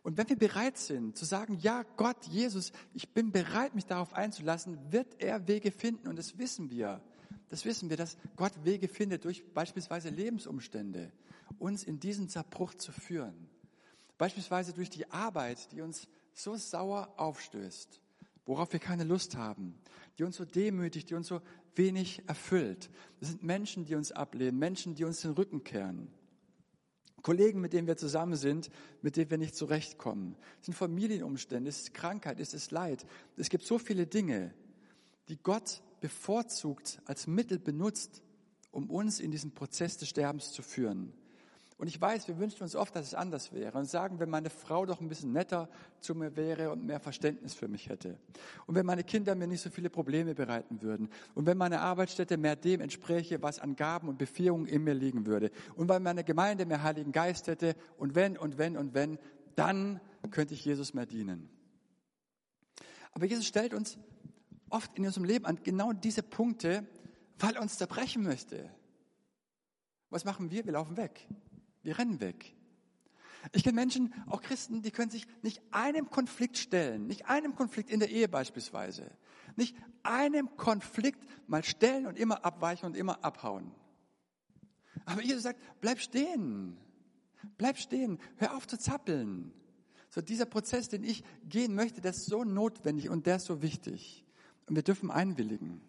Und 0.06 0.18
wenn 0.18 0.30
wir 0.30 0.38
bereit 0.38 0.78
sind 0.78 1.18
zu 1.18 1.26
sagen, 1.26 1.58
ja 1.60 1.84
Gott, 1.98 2.28
Jesus, 2.28 2.72
ich 2.94 3.10
bin 3.10 3.32
bereit, 3.32 3.74
mich 3.74 3.88
darauf 3.88 4.14
einzulassen, 4.14 4.78
wird 4.92 5.20
er 5.20 5.48
Wege 5.48 5.72
finden. 5.72 6.08
Und 6.08 6.18
das 6.18 6.38
wissen 6.38 6.70
wir, 6.70 7.02
Das 7.50 7.66
wissen 7.66 7.90
wir, 7.90 7.98
dass 7.98 8.18
Gott 8.36 8.52
Wege 8.64 8.88
findet, 8.88 9.26
durch 9.26 9.44
beispielsweise 9.54 10.10
Lebensumstände 10.10 11.12
uns 11.58 11.84
in 11.84 12.00
diesen 12.00 12.30
Zerbruch 12.30 12.76
zu 12.76 12.92
führen. 12.92 13.50
Beispielsweise 14.18 14.74
durch 14.74 14.90
die 14.90 15.10
Arbeit, 15.12 15.72
die 15.72 15.82
uns 15.82 16.08
so 16.34 16.56
sauer 16.56 17.14
aufstößt, 17.18 18.00
worauf 18.46 18.74
wir 18.74 18.80
keine 18.80 19.06
Lust 19.06 19.36
haben, 19.36 19.76
die 20.20 20.24
uns 20.24 20.38
so 20.38 20.46
demütigt, 20.46 21.10
die 21.10 21.16
uns 21.16 21.28
so 21.28 21.42
wenig 21.76 22.24
erfüllt. 22.28 22.92
Das 23.20 23.30
sind 23.30 23.42
Menschen, 23.42 23.86
die 23.86 23.96
uns 23.96 24.12
ablehnen, 24.12 24.60
Menschen, 24.60 24.94
die 24.94 25.04
uns 25.04 25.22
den 25.22 25.32
Rücken 25.32 25.64
kehren. 25.64 26.10
Kollegen, 27.26 27.60
mit 27.60 27.74
denen 27.74 27.88
wir 27.88 27.98
zusammen 27.98 28.36
sind, 28.36 28.70
mit 29.02 29.18
denen 29.18 29.32
wir 29.32 29.40
nicht 29.40 29.56
zurechtkommen. 29.56 30.36
Es 30.60 30.68
sind 30.68 30.76
Familienumstände, 30.76 31.68
es 31.68 31.80
ist 31.80 31.94
Krankheit, 31.96 32.40
es 32.40 32.54
ist 32.54 32.70
Leid. 32.70 33.04
Es 33.36 33.50
gibt 33.50 33.64
so 33.66 33.80
viele 33.80 34.06
Dinge, 34.06 34.54
die 35.28 35.38
Gott 35.38 35.82
bevorzugt 36.02 37.02
als 37.06 37.26
Mittel 37.26 37.58
benutzt, 37.58 38.22
um 38.70 38.92
uns 38.92 39.20
in 39.20 39.32
diesen 39.32 39.56
Prozess 39.56 39.98
des 39.98 40.10
Sterbens 40.10 40.52
zu 40.52 40.62
führen. 40.62 41.14
Und 41.78 41.88
ich 41.88 42.00
weiß, 42.00 42.30
wir 42.30 42.40
wünschen 42.40 42.64
uns 42.64 42.74
oft, 42.74 42.96
dass 42.96 43.08
es 43.08 43.14
anders 43.14 43.52
wäre 43.52 43.78
und 43.78 43.86
sagen, 43.86 44.20
wenn 44.20 44.30
meine 44.30 44.50
Frau 44.50 44.86
doch 44.86 45.02
ein 45.02 45.10
bisschen 45.10 45.34
netter 45.34 45.68
zu 46.00 46.16
mir 46.16 46.38
wäre 46.38 46.72
und 46.72 46.86
mehr 46.86 47.02
Verständnis 47.02 47.54
für 47.54 47.68
mich 47.68 47.90
hätte. 47.90 48.18
Und 48.66 48.76
wenn 48.76 48.86
meine 48.86 49.04
Kinder 49.04 49.36
mir 49.36 49.48
nicht 49.48 49.60
so 49.60 49.70
viele 49.70 49.90
Probleme 49.90 50.36
bereiten 50.36 50.82
würden. 50.82 51.10
Und 51.34 51.46
wenn 51.46 51.58
meine 51.58 51.82
Arbeitsstätte 51.82 52.38
mehr 52.38 52.56
dem 52.56 52.80
entspräche, 52.80 53.42
was 53.42 53.60
an 53.60 53.76
Gaben 53.76 54.08
und 54.08 54.18
Befähigungen 54.18 54.68
in 54.68 54.86
mir 54.86 54.94
liegen 54.94 55.26
würde. 55.26 55.52
Und 55.76 55.90
wenn 55.90 56.02
meine 56.02 56.24
Gemeinde 56.24 56.66
mehr 56.66 56.82
Heiligen 56.82 57.12
Geist 57.12 57.48
hätte. 57.48 57.76
Und 57.98 58.16
wenn 58.16 58.38
und 58.38 58.58
wenn 58.58 58.78
und 58.78 58.94
wenn, 58.94 59.20
dann 59.58 60.00
könnte 60.32 60.54
ich 60.54 60.64
Jesus 60.64 60.94
mehr 60.94 61.06
dienen. 61.06 61.50
Aber 63.12 63.26
Jesus 63.26 63.46
stellt 63.46 63.74
uns 63.74 63.98
oft 64.70 64.98
in 64.98 65.06
unserem 65.06 65.26
Leben 65.26 65.46
an 65.46 65.60
genau 65.62 65.92
diese 65.92 66.24
Punkte, 66.24 66.86
weil 67.38 67.56
er 67.56 67.62
uns 67.62 67.78
zerbrechen 67.78 68.24
möchte. 68.24 68.70
Was 70.10 70.24
machen 70.24 70.52
wir? 70.52 70.66
Wir 70.66 70.74
laufen 70.74 70.96
weg. 70.96 71.28
Wir 71.86 72.00
rennen 72.00 72.20
weg. 72.20 72.56
Ich 73.54 73.64
kenne 73.64 73.76
Menschen, 73.76 74.12
auch 74.26 74.42
Christen, 74.42 74.82
die 74.82 74.90
können 74.90 75.12
sich 75.12 75.28
nicht 75.44 75.62
einem 75.70 76.10
Konflikt 76.10 76.58
stellen, 76.58 77.06
nicht 77.06 77.28
einem 77.28 77.54
Konflikt 77.54 77.92
in 77.92 78.00
der 78.00 78.10
Ehe 78.10 78.28
beispielsweise, 78.28 79.12
nicht 79.56 79.76
einem 80.02 80.58
Konflikt 80.58 81.24
mal 81.48 81.64
stellen 81.64 82.08
und 82.08 82.18
immer 82.18 82.44
abweichen 82.44 82.88
und 82.88 82.98
immer 82.98 83.24
abhauen. 83.24 83.72
Aber 85.06 85.22
Jesus 85.22 85.44
sagt, 85.44 85.60
bleib 85.80 86.00
stehen, 86.00 86.76
bleib 87.60 87.78
stehen, 87.78 88.18
hör 88.38 88.58
auf 88.58 88.66
zu 88.66 88.80
zappeln. 88.80 89.54
So 90.10 90.22
dieser 90.22 90.46
Prozess, 90.46 90.90
den 90.90 91.04
ich 91.04 91.24
gehen 91.48 91.76
möchte, 91.76 92.02
der 92.02 92.12
ist 92.12 92.26
so 92.26 92.44
notwendig 92.44 93.10
und 93.10 93.28
der 93.28 93.36
ist 93.36 93.46
so 93.46 93.62
wichtig. 93.62 94.26
Und 94.68 94.76
wir 94.76 94.84
dürfen 94.84 95.12
einwilligen. 95.12 95.82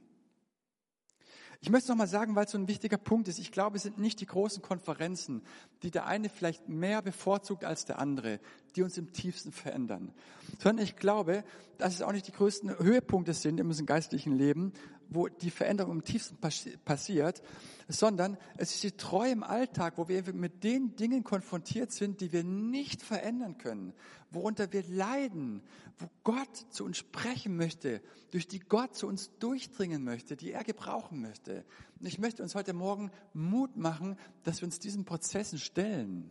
Ich 1.60 1.70
möchte 1.70 1.84
es 1.84 1.88
nochmal 1.88 2.06
sagen, 2.06 2.34
weil 2.34 2.44
es 2.44 2.52
so 2.52 2.58
ein 2.58 2.68
wichtiger 2.68 2.98
Punkt 2.98 3.28
ist. 3.28 3.38
Ich 3.38 3.52
glaube, 3.52 3.76
es 3.76 3.82
sind 3.82 3.98
nicht 3.98 4.20
die 4.20 4.26
großen 4.26 4.62
Konferenzen, 4.62 5.42
die 5.82 5.90
der 5.90 6.06
eine 6.06 6.28
vielleicht 6.28 6.68
mehr 6.68 7.02
bevorzugt 7.02 7.64
als 7.64 7.84
der 7.84 7.98
andere, 7.98 8.40
die 8.74 8.82
uns 8.82 8.98
im 8.98 9.12
tiefsten 9.12 9.52
verändern. 9.52 10.12
Sondern 10.58 10.84
ich 10.84 10.96
glaube, 10.96 11.44
dass 11.78 11.94
es 11.94 12.02
auch 12.02 12.12
nicht 12.12 12.26
die 12.26 12.32
größten 12.32 12.78
Höhepunkte 12.78 13.34
sind 13.34 13.60
in 13.60 13.66
unserem 13.66 13.86
geistlichen 13.86 14.36
Leben, 14.36 14.72
wo 15.08 15.28
die 15.28 15.50
Veränderung 15.50 15.92
im 15.92 16.04
tiefsten 16.04 16.36
passiert, 16.84 17.42
sondern 17.88 18.36
es 18.56 18.74
ist 18.74 18.82
die 18.82 18.96
Treue 18.96 19.32
im 19.32 19.42
Alltag, 19.42 19.94
wo 19.96 20.08
wir 20.08 20.22
mit 20.32 20.64
den 20.64 20.96
Dingen 20.96 21.24
konfrontiert 21.24 21.92
sind, 21.92 22.20
die 22.20 22.32
wir 22.32 22.44
nicht 22.44 23.02
verändern 23.02 23.58
können, 23.58 23.92
worunter 24.30 24.72
wir 24.72 24.82
leiden, 24.88 25.62
wo 25.98 26.06
Gott 26.24 26.66
zu 26.70 26.84
uns 26.84 26.98
sprechen 26.98 27.56
möchte, 27.56 28.02
durch 28.30 28.48
die 28.48 28.60
Gott 28.60 28.94
zu 28.94 29.06
uns 29.06 29.30
durchdringen 29.38 30.04
möchte, 30.04 30.36
die 30.36 30.52
er 30.52 30.64
gebrauchen 30.64 31.20
möchte. 31.20 31.64
Und 32.00 32.06
ich 32.06 32.18
möchte 32.18 32.42
uns 32.42 32.54
heute 32.54 32.72
Morgen 32.72 33.10
Mut 33.32 33.76
machen, 33.76 34.18
dass 34.42 34.60
wir 34.60 34.66
uns 34.66 34.78
diesen 34.78 35.04
Prozessen 35.04 35.58
stellen 35.58 36.30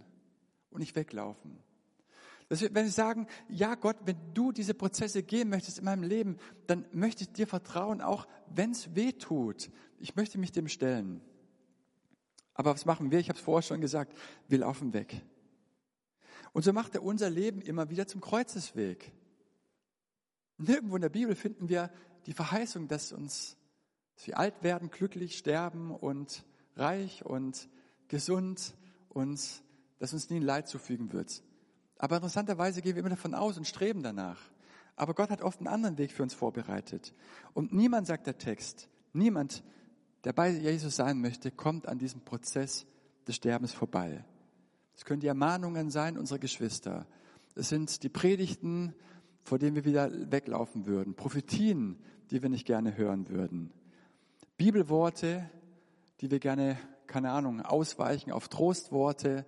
und 0.70 0.80
nicht 0.80 0.96
weglaufen. 0.96 1.58
Dass 2.48 2.62
wir, 2.62 2.74
wenn 2.74 2.86
wir 2.86 2.92
sagen, 2.92 3.28
ja 3.50 3.76
Gott, 3.76 3.98
wenn 4.06 4.18
du 4.34 4.52
diese 4.52 4.74
Prozesse 4.74 5.24
gehen 5.24 5.50
möchtest 5.50 5.80
in 5.80 5.86
meinem 5.86 6.04
Leben, 6.04 6.38
dann 6.68 6.86
möchte 6.92 7.24
ich 7.24 7.32
dir 7.32 7.48
vertrauen, 7.48 8.02
auch 8.02 8.28
wenn 8.54 8.72
es 8.72 8.96
weh 8.96 9.14
tut. 9.14 9.72
Ich 10.00 10.16
möchte 10.16 10.38
mich 10.38 10.52
dem 10.52 10.68
stellen. 10.68 11.22
Aber 12.54 12.72
was 12.74 12.86
machen 12.86 13.12
wir? 13.12 13.20
Ich 13.20 13.30
habe 13.30 13.38
es 13.38 13.44
vorher 13.44 13.64
schon 13.64 13.82
gesagt, 13.82 14.16
wir 14.48 14.60
laufen 14.60 14.94
weg. 14.94 15.22
Und 16.54 16.64
so 16.64 16.72
macht 16.72 16.96
er 16.96 17.04
unser 17.04 17.30
Leben 17.30 17.62
immer 17.62 17.90
wieder 17.90 18.08
zum 18.08 18.22
Kreuzesweg. 18.22 19.12
Nirgendwo 20.58 20.96
in 20.96 21.02
der 21.02 21.10
Bibel 21.10 21.36
finden 21.36 21.68
wir 21.68 21.92
die 22.28 22.34
Verheißung, 22.34 22.88
dass 22.88 23.12
uns, 23.12 23.58
dass 24.16 24.28
wir 24.28 24.38
alt 24.38 24.64
werden, 24.64 24.90
glücklich 24.90 25.38
sterben 25.38 25.92
und 25.92 26.46
reich 26.76 27.26
und 27.26 27.68
gesund 28.08 28.74
und 29.10 29.42
dass 30.00 30.14
uns 30.14 30.30
nie 30.30 30.38
ein 30.38 30.44
Leid 30.44 30.68
zufügen 30.68 31.12
wird. 31.12 31.44
Aber 31.98 32.18
interessanterweise 32.18 32.82
gehen 32.82 32.96
wir 32.96 33.02
immer 33.02 33.10
davon 33.10 33.34
aus 33.34 33.58
und 33.58 33.68
streben 33.68 34.04
danach. 34.04 34.40
Aber 34.96 35.14
Gott 35.14 35.30
hat 35.30 35.42
oft 35.42 35.60
einen 35.60 35.68
anderen 35.68 35.98
Weg 35.98 36.12
für 36.12 36.24
uns 36.24 36.34
vorbereitet. 36.34 37.14
Und 37.54 37.74
niemand, 37.74 38.08
sagt 38.08 38.28
der 38.28 38.38
Text, 38.38 38.90
niemand, 39.14 39.64
der 40.24 40.34
bei 40.34 40.50
Jesus 40.50 40.96
sein 40.96 41.22
möchte, 41.22 41.52
kommt 41.52 41.88
an 41.88 42.00
diesem 42.00 42.22
Prozess 42.22 42.86
des 43.28 43.36
Sterbens 43.36 43.74
vorbei. 43.74 44.24
Es 44.96 45.04
können 45.04 45.20
die 45.20 45.28
Ermahnungen 45.28 45.90
sein 45.90 46.18
unserer 46.18 46.40
Geschwister. 46.40 47.06
Es 47.56 47.70
sind 47.70 48.04
die 48.04 48.10
Predigten, 48.10 48.94
vor 49.44 49.60
denen 49.60 49.76
wir 49.76 49.86
wieder 49.86 50.10
weglaufen 50.32 50.86
würden. 50.86 51.16
Prophetien, 51.16 52.00
die 52.32 52.42
wir 52.42 52.50
nicht 52.50 52.66
gerne 52.66 52.98
hören 52.98 53.30
würden. 53.30 53.72
Bibelworte, 54.58 55.50
die 56.22 56.32
wir 56.32 56.40
gerne, 56.40 56.78
keine 57.08 57.32
Ahnung, 57.32 57.62
ausweichen 57.62 58.32
auf 58.32 58.48
Trostworte, 58.48 59.46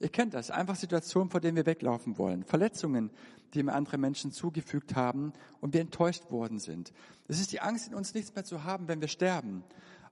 Ihr 0.00 0.08
kennt 0.08 0.32
das, 0.32 0.50
einfach 0.50 0.76
Situationen, 0.76 1.30
vor 1.30 1.40
denen 1.40 1.56
wir 1.56 1.66
weglaufen 1.66 2.16
wollen. 2.16 2.42
Verletzungen, 2.42 3.10
die 3.52 3.62
mir 3.62 3.74
andere 3.74 3.98
Menschen 3.98 4.32
zugefügt 4.32 4.96
haben 4.96 5.34
und 5.60 5.74
wir 5.74 5.82
enttäuscht 5.82 6.30
worden 6.30 6.58
sind. 6.58 6.92
Es 7.28 7.38
ist 7.38 7.52
die 7.52 7.60
Angst 7.60 7.88
in 7.88 7.94
uns, 7.94 8.14
nichts 8.14 8.34
mehr 8.34 8.44
zu 8.44 8.64
haben, 8.64 8.88
wenn 8.88 9.02
wir 9.02 9.08
sterben. 9.08 9.62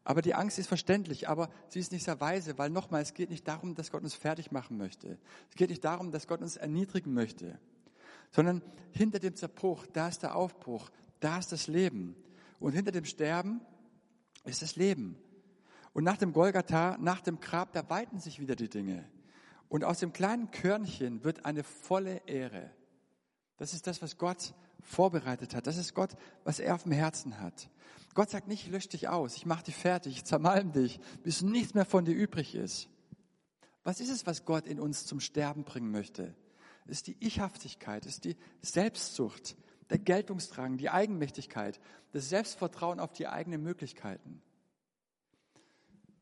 Aber 0.05 0.20
die 0.20 0.35
Angst 0.35 0.59
ist 0.59 0.66
verständlich, 0.66 1.29
aber 1.29 1.48
sie 1.68 1.81
ist 1.81 1.92
nicht 1.92 2.05
sehr 2.05 2.20
weise, 2.20 2.59
weil 2.59 2.68
nochmal, 2.68 3.01
es 3.01 3.14
geht 3.14 3.31
nicht 3.31 3.48
darum, 3.48 3.74
dass 3.74 3.90
Gott 3.90 4.03
uns 4.03 4.14
fertig 4.14 4.53
machen 4.53 4.77
möchte. 4.77 5.18
Es 5.48 5.57
geht 5.57 5.70
nicht 5.70 5.85
darum, 5.85 6.12
dass 6.12 6.27
Gott 6.27 6.42
uns 6.42 6.57
erniedrigen 6.57 7.14
möchte, 7.14 7.59
sondern 8.31 8.62
hinter 8.92 9.20
dem 9.20 9.37
Zerbruch, 9.37 9.87
da 9.87 10.09
ist 10.09 10.22
der 10.22 10.37
Aufbruch, 10.37 10.90
da 11.20 11.38
ist 11.38 11.51
das 11.51 11.66
Leben. 11.66 12.14
Und 12.61 12.72
hinter 12.72 12.92
dem 12.92 13.07
Sterben 13.07 13.62
ist 14.44 14.61
das 14.61 14.77
Leben. 14.77 15.16
Und 15.94 16.05
nach 16.05 16.18
dem 16.18 16.33
Golgatha, 16.35 16.98
nach 17.01 17.20
dem 17.20 17.40
Grab, 17.40 17.72
da 17.72 17.88
weiten 17.88 18.20
sich 18.20 18.38
wieder 18.38 18.55
die 18.55 18.68
Dinge. 18.68 19.05
Und 19.68 19.85
aus 19.85 19.98
dem 19.98 20.12
kleinen 20.12 20.50
Körnchen 20.50 21.24
wird 21.24 21.44
eine 21.44 21.62
volle 21.62 22.22
Ehre. 22.26 22.70
Das 23.57 23.74
ist 23.74 23.87
das, 23.87 24.00
was 24.02 24.16
Gott 24.16 24.54
vorbereitet 24.81 25.54
hat. 25.54 25.66
Das 25.66 25.76
ist 25.76 25.94
Gott, 25.94 26.16
was 26.44 26.61
er 26.61 26.74
auf 26.74 26.85
dem 26.85 26.92
Herzen 26.92 27.40
hat. 27.40 27.68
Gott 28.14 28.31
sagt 28.31 28.48
nicht, 28.48 28.66
ich 28.66 28.72
lösche 28.72 28.88
dich 28.88 29.09
aus, 29.09 29.37
ich 29.37 29.46
mache 29.46 29.64
dich 29.64 29.76
fertig, 29.76 30.16
ich 30.16 30.24
zermalm 30.24 30.72
dich, 30.72 31.00
bis 31.22 31.42
nichts 31.42 31.74
mehr 31.74 31.85
von 31.85 32.04
dir 32.04 32.14
übrig 32.14 32.54
ist. 32.54 32.88
Was 33.85 34.00
ist 34.00 34.11
es, 34.11 34.26
was 34.26 34.44
Gott 34.44 34.66
in 34.66 34.81
uns 34.81 35.07
zum 35.07 35.20
Sterben 35.20 35.64
bringen 35.64 35.90
möchte? 35.90 36.35
Es 36.87 36.98
ist 36.98 37.07
die 37.07 37.16
Ichhaftigkeit, 37.24 38.07
es 38.07 38.14
ist 38.14 38.24
die 38.24 38.37
Selbstsucht, 38.62 39.57
der 39.90 39.98
Geltungsdrang, 39.98 40.78
die 40.78 40.90
Eigenmächtigkeit, 40.90 41.81
das 42.12 42.28
Selbstvertrauen 42.28 43.00
auf 43.00 43.12
die 43.12 43.26
eigenen 43.26 43.62
Möglichkeiten. 43.62 44.42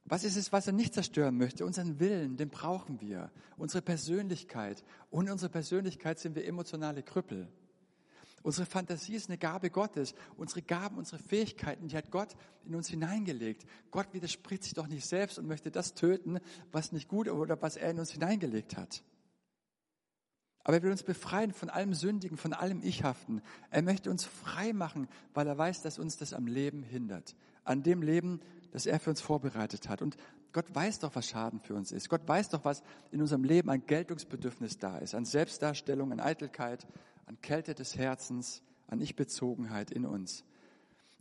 Was 0.09 0.23
ist 0.23 0.37
es, 0.37 0.53
was 0.53 0.67
er 0.67 0.73
nicht 0.73 0.95
zerstören 0.95 1.37
möchte? 1.37 1.67
Unseren 1.67 1.99
Willen, 1.99 2.37
den 2.37 2.49
brauchen 2.49 3.01
wir. 3.01 3.31
Unsere 3.57 3.83
Persönlichkeit. 3.83 4.85
Ohne 5.11 5.33
unsere 5.33 5.51
Persönlichkeit 5.51 6.21
sind 6.21 6.37
wir 6.37 6.47
emotionale 6.47 7.03
Krüppel. 7.03 7.49
Unsere 8.45 8.67
Fantasie 8.67 9.17
ist 9.17 9.29
eine 9.29 9.39
Gabe 9.39 9.71
Gottes. 9.71 10.15
Unsere 10.37 10.63
Gaben, 10.63 10.99
unsere 10.99 11.19
Fähigkeiten, 11.21 11.89
die 11.89 11.97
hat 11.97 12.13
Gott 12.13 12.37
in 12.65 12.77
uns 12.77 12.89
hineingelegt. 12.89 13.67
Gott 13.91 14.07
widerspricht 14.13 14.63
sich 14.63 14.75
doch 14.75 14.87
nicht 14.87 15.05
selbst 15.05 15.41
und 15.41 15.49
möchte 15.49 15.73
das 15.73 15.95
töten, 15.95 16.39
was 16.71 16.93
nicht 16.93 17.09
gut 17.09 17.29
oder 17.29 17.61
was 17.61 17.77
er 17.77 17.91
in 17.91 17.99
uns 17.99 18.13
hineingelegt 18.13 18.77
hat. 18.77 19.03
Aber 20.63 20.77
er 20.77 20.83
will 20.85 20.93
uns 20.93 21.03
befreien 21.03 21.53
von 21.53 21.71
allem 21.71 21.95
Sündigen, 21.95 22.37
von 22.37 22.53
allem 22.53 22.83
Ichhaften. 22.83 23.41
Er 23.71 23.83
möchte 23.83 24.11
uns 24.11 24.25
frei 24.25 24.73
machen, 24.73 25.09
weil 25.35 25.47
er 25.49 25.59
weiß, 25.59 25.83
dass 25.83 25.99
uns 25.99 26.17
das 26.17 26.33
am 26.33 26.47
Leben 26.47 26.85
hindert. 26.85 27.35
An 27.65 27.83
dem 27.83 28.03
Leben, 28.03 28.41
das 28.77 28.85
er 28.85 29.01
für 29.01 29.09
uns 29.09 29.23
vorbereitet 29.23 29.89
hat. 29.89 30.03
Und 30.03 30.19
Gott 30.53 30.67
weiß 30.75 30.99
doch, 30.99 31.15
was 31.15 31.27
Schaden 31.27 31.61
für 31.61 31.75
uns 31.75 31.93
ist. 31.93 32.11
Gott 32.11 32.29
weiß 32.29 32.51
doch, 32.51 32.67
was 32.67 32.83
in 33.11 33.23
unserem 33.23 33.43
Leben 33.43 33.71
an 33.71 33.87
Geltungsbedürfnis 33.87 34.77
da 34.77 34.99
ist, 34.99 35.15
an 35.15 35.25
Selbstdarstellung, 35.25 36.13
an 36.13 36.21
Eitelkeit, 36.21 36.87
an 37.25 37.41
Kälte 37.41 37.75
des 37.75 37.97
Herzens, 37.97 38.63
an 38.87 39.01
Ichbezogenheit 39.01 39.91
in 39.91 40.05
uns. 40.05 40.45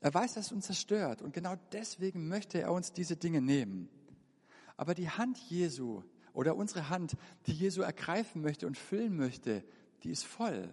Er 0.02 0.14
weiß, 0.14 0.34
dass 0.34 0.48
es 0.48 0.52
uns 0.52 0.66
zerstört 0.66 1.22
und 1.22 1.34
genau 1.34 1.56
deswegen 1.72 2.28
möchte 2.28 2.60
er 2.60 2.74
uns 2.74 2.92
diese 2.92 3.16
Dinge 3.16 3.40
nehmen. 3.40 3.88
Aber 4.76 4.94
die 4.94 5.10
Hand 5.10 5.38
Jesu 5.38 6.04
oder 6.34 6.58
unsere 6.58 6.90
Hand, 6.90 7.16
die 7.46 7.54
Jesu 7.54 7.84
ergreifen 7.84 8.42
möchte 8.42 8.68
und 8.68 8.78
füllen 8.78 9.16
möchte, 9.16 9.64
die 10.04 10.12
ist 10.12 10.26
voll. 10.26 10.64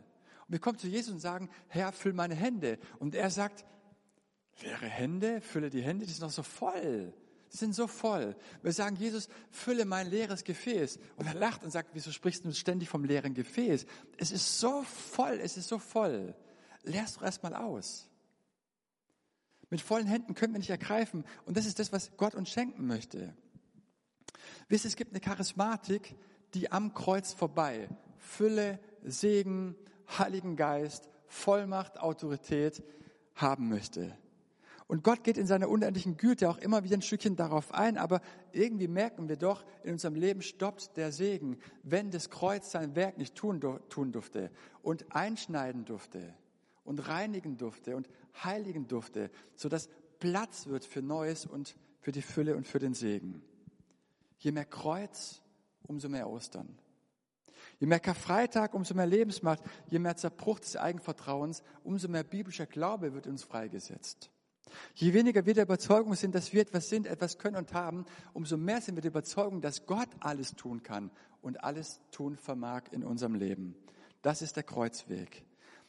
Und 0.49 0.49
wir 0.49 0.59
kommen 0.59 0.79
zu 0.79 0.89
Jesus 0.89 1.13
und 1.15 1.21
sagen, 1.21 1.49
Herr, 1.69 1.93
füll 1.93 2.13
meine 2.13 2.35
Hände. 2.35 2.81
Und 2.99 3.15
er 3.15 3.31
sagt, 3.31 3.65
Leere 4.61 4.87
Hände, 4.87 5.41
fülle 5.41 5.71
die 5.71 5.83
Hände, 5.83 6.07
die 6.07 6.13
sind 6.13 6.23
noch 6.23 6.31
so 6.31 6.43
voll. 6.43 7.13
Die 7.53 7.57
sind 7.57 7.75
so 7.75 7.87
voll. 7.87 8.35
Wir 8.63 8.73
sagen, 8.73 8.97
Jesus, 8.97 9.29
fülle 9.51 9.85
mein 9.85 10.09
leeres 10.09 10.45
Gefäß. 10.45 10.99
Und 11.17 11.27
er 11.27 11.35
lacht 11.35 11.65
und 11.65 11.71
sagt, 11.71 11.91
wieso 11.93 12.11
sprichst 12.11 12.45
du 12.45 12.53
ständig 12.53 12.89
vom 12.89 13.05
leeren 13.05 13.35
Gefäß? 13.35 13.87
Es 14.17 14.31
ist 14.31 14.59
so 14.59 14.83
voll, 14.83 15.39
es 15.43 15.57
ist 15.57 15.69
so 15.69 15.79
voll. 15.79 16.35
Leerst 16.83 17.17
doch 17.17 17.23
erstmal 17.23 17.55
aus. 17.55 18.09
Mit 19.69 19.81
vollen 19.81 20.07
Händen 20.07 20.35
können 20.35 20.55
wir 20.55 20.59
nicht 20.59 20.71
ergreifen. 20.71 21.25
Und 21.45 21.57
das 21.57 21.67
ist 21.67 21.79
das, 21.79 21.93
was 21.93 22.17
Gott 22.17 22.35
uns 22.35 22.51
schenken 22.51 22.87
möchte. 22.87 23.35
Wisst 24.69 24.85
ihr, 24.85 24.89
es 24.89 24.97
gibt 24.97 25.13
eine 25.13 25.21
Charismatik, 25.21 26.15
die 26.55 26.71
am 26.71 26.95
Kreuz 26.95 27.33
vorbei 27.33 27.89
Fülle, 28.19 28.79
Segen, 29.03 29.75
Heiligen 30.19 30.57
Geist, 30.57 31.09
Vollmacht, 31.27 31.99
Autorität 31.99 32.83
haben 33.35 33.69
möchte. 33.69 34.17
Und 34.93 35.03
Gott 35.03 35.25
geht 35.25 35.39
in 35.39 35.47
seiner 35.47 35.71
unendlichen 35.71 36.19
Güte 36.19 36.51
auch 36.51 36.59
immer 36.59 36.85
wieder 36.85 36.99
ein 36.99 37.01
Stückchen 37.01 37.35
darauf 37.35 37.73
ein, 37.73 37.97
aber 37.97 38.21
irgendwie 38.53 38.89
merken 38.89 39.27
wir 39.27 39.39
doch, 39.39 39.65
in 39.85 39.93
unserem 39.93 40.17
Leben 40.17 40.43
stoppt 40.43 40.99
der 40.99 41.13
Segen, 41.13 41.57
wenn 41.83 42.11
das 42.11 42.29
Kreuz 42.29 42.71
sein 42.71 42.95
Werk 42.95 43.17
nicht 43.17 43.35
tun, 43.35 43.59
tun 43.89 44.13
durfte 44.13 44.51
und 44.83 45.17
einschneiden 45.17 45.87
durfte 45.87 46.35
und 46.85 47.09
reinigen 47.09 47.57
durfte 47.57 47.97
und 47.97 48.07
heiligen 48.45 48.87
durfte, 48.87 49.31
sodass 49.57 49.89
Platz 50.19 50.67
wird 50.67 50.85
für 50.85 51.01
Neues 51.01 51.47
und 51.47 51.75
für 52.03 52.13
die 52.13 52.21
Fülle 52.21 52.55
und 52.55 52.69
für 52.69 52.79
den 52.79 52.93
Segen. 52.93 53.43
Je 54.41 54.53
mehr 54.53 54.67
Kreuz, 54.67 55.41
umso 55.85 56.11
mehr 56.11 56.29
Ostern. 56.29 56.69
Je 57.79 57.87
mehr 57.87 57.99
Karfreitag, 57.99 58.75
umso 58.75 58.93
mehr 58.93 59.07
Lebensmacht, 59.07 59.63
je 59.89 59.99
mehr 59.99 60.19
Zerbruch 60.19 60.61
des 60.61 60.77
Eigenvertrauens, 60.77 61.63
umso 61.83 62.09
mehr 62.09 62.25
biblischer 62.25 62.67
Glaube 62.67 63.15
wird 63.15 63.27
uns 63.27 63.43
freigesetzt. 63.43 64.32
Je 64.95 65.13
weniger 65.13 65.47
wir 65.47 65.55
der 65.55 65.65
Überzeugung 65.65 66.15
sind, 66.15 66.35
dass 66.35 66.53
wir 66.53 66.63
etwas 66.63 66.89
sind, 66.89 67.07
etwas 67.07 67.39
können 67.39 67.57
und 67.57 67.73
haben, 67.73 68.05
umso 68.33 68.57
mehr 68.57 68.81
sind 68.81 68.97
wir 68.97 69.03
der 69.03 69.11
Überzeugung, 69.11 69.61
dass 69.61 69.87
Gott 69.87 70.09
alles 70.21 70.55
tun 70.55 70.83
kann 70.83 71.11
und 71.41 71.63
alles 71.65 72.01
tun 72.11 72.37
vermag 72.37 72.83
in 72.91 73.05
unserem 73.05 73.35
Leben. 73.35 73.75
Das 74.23 74.43
ist 74.43 74.57
der 74.57 74.63
Kreuzweg. 74.63 75.45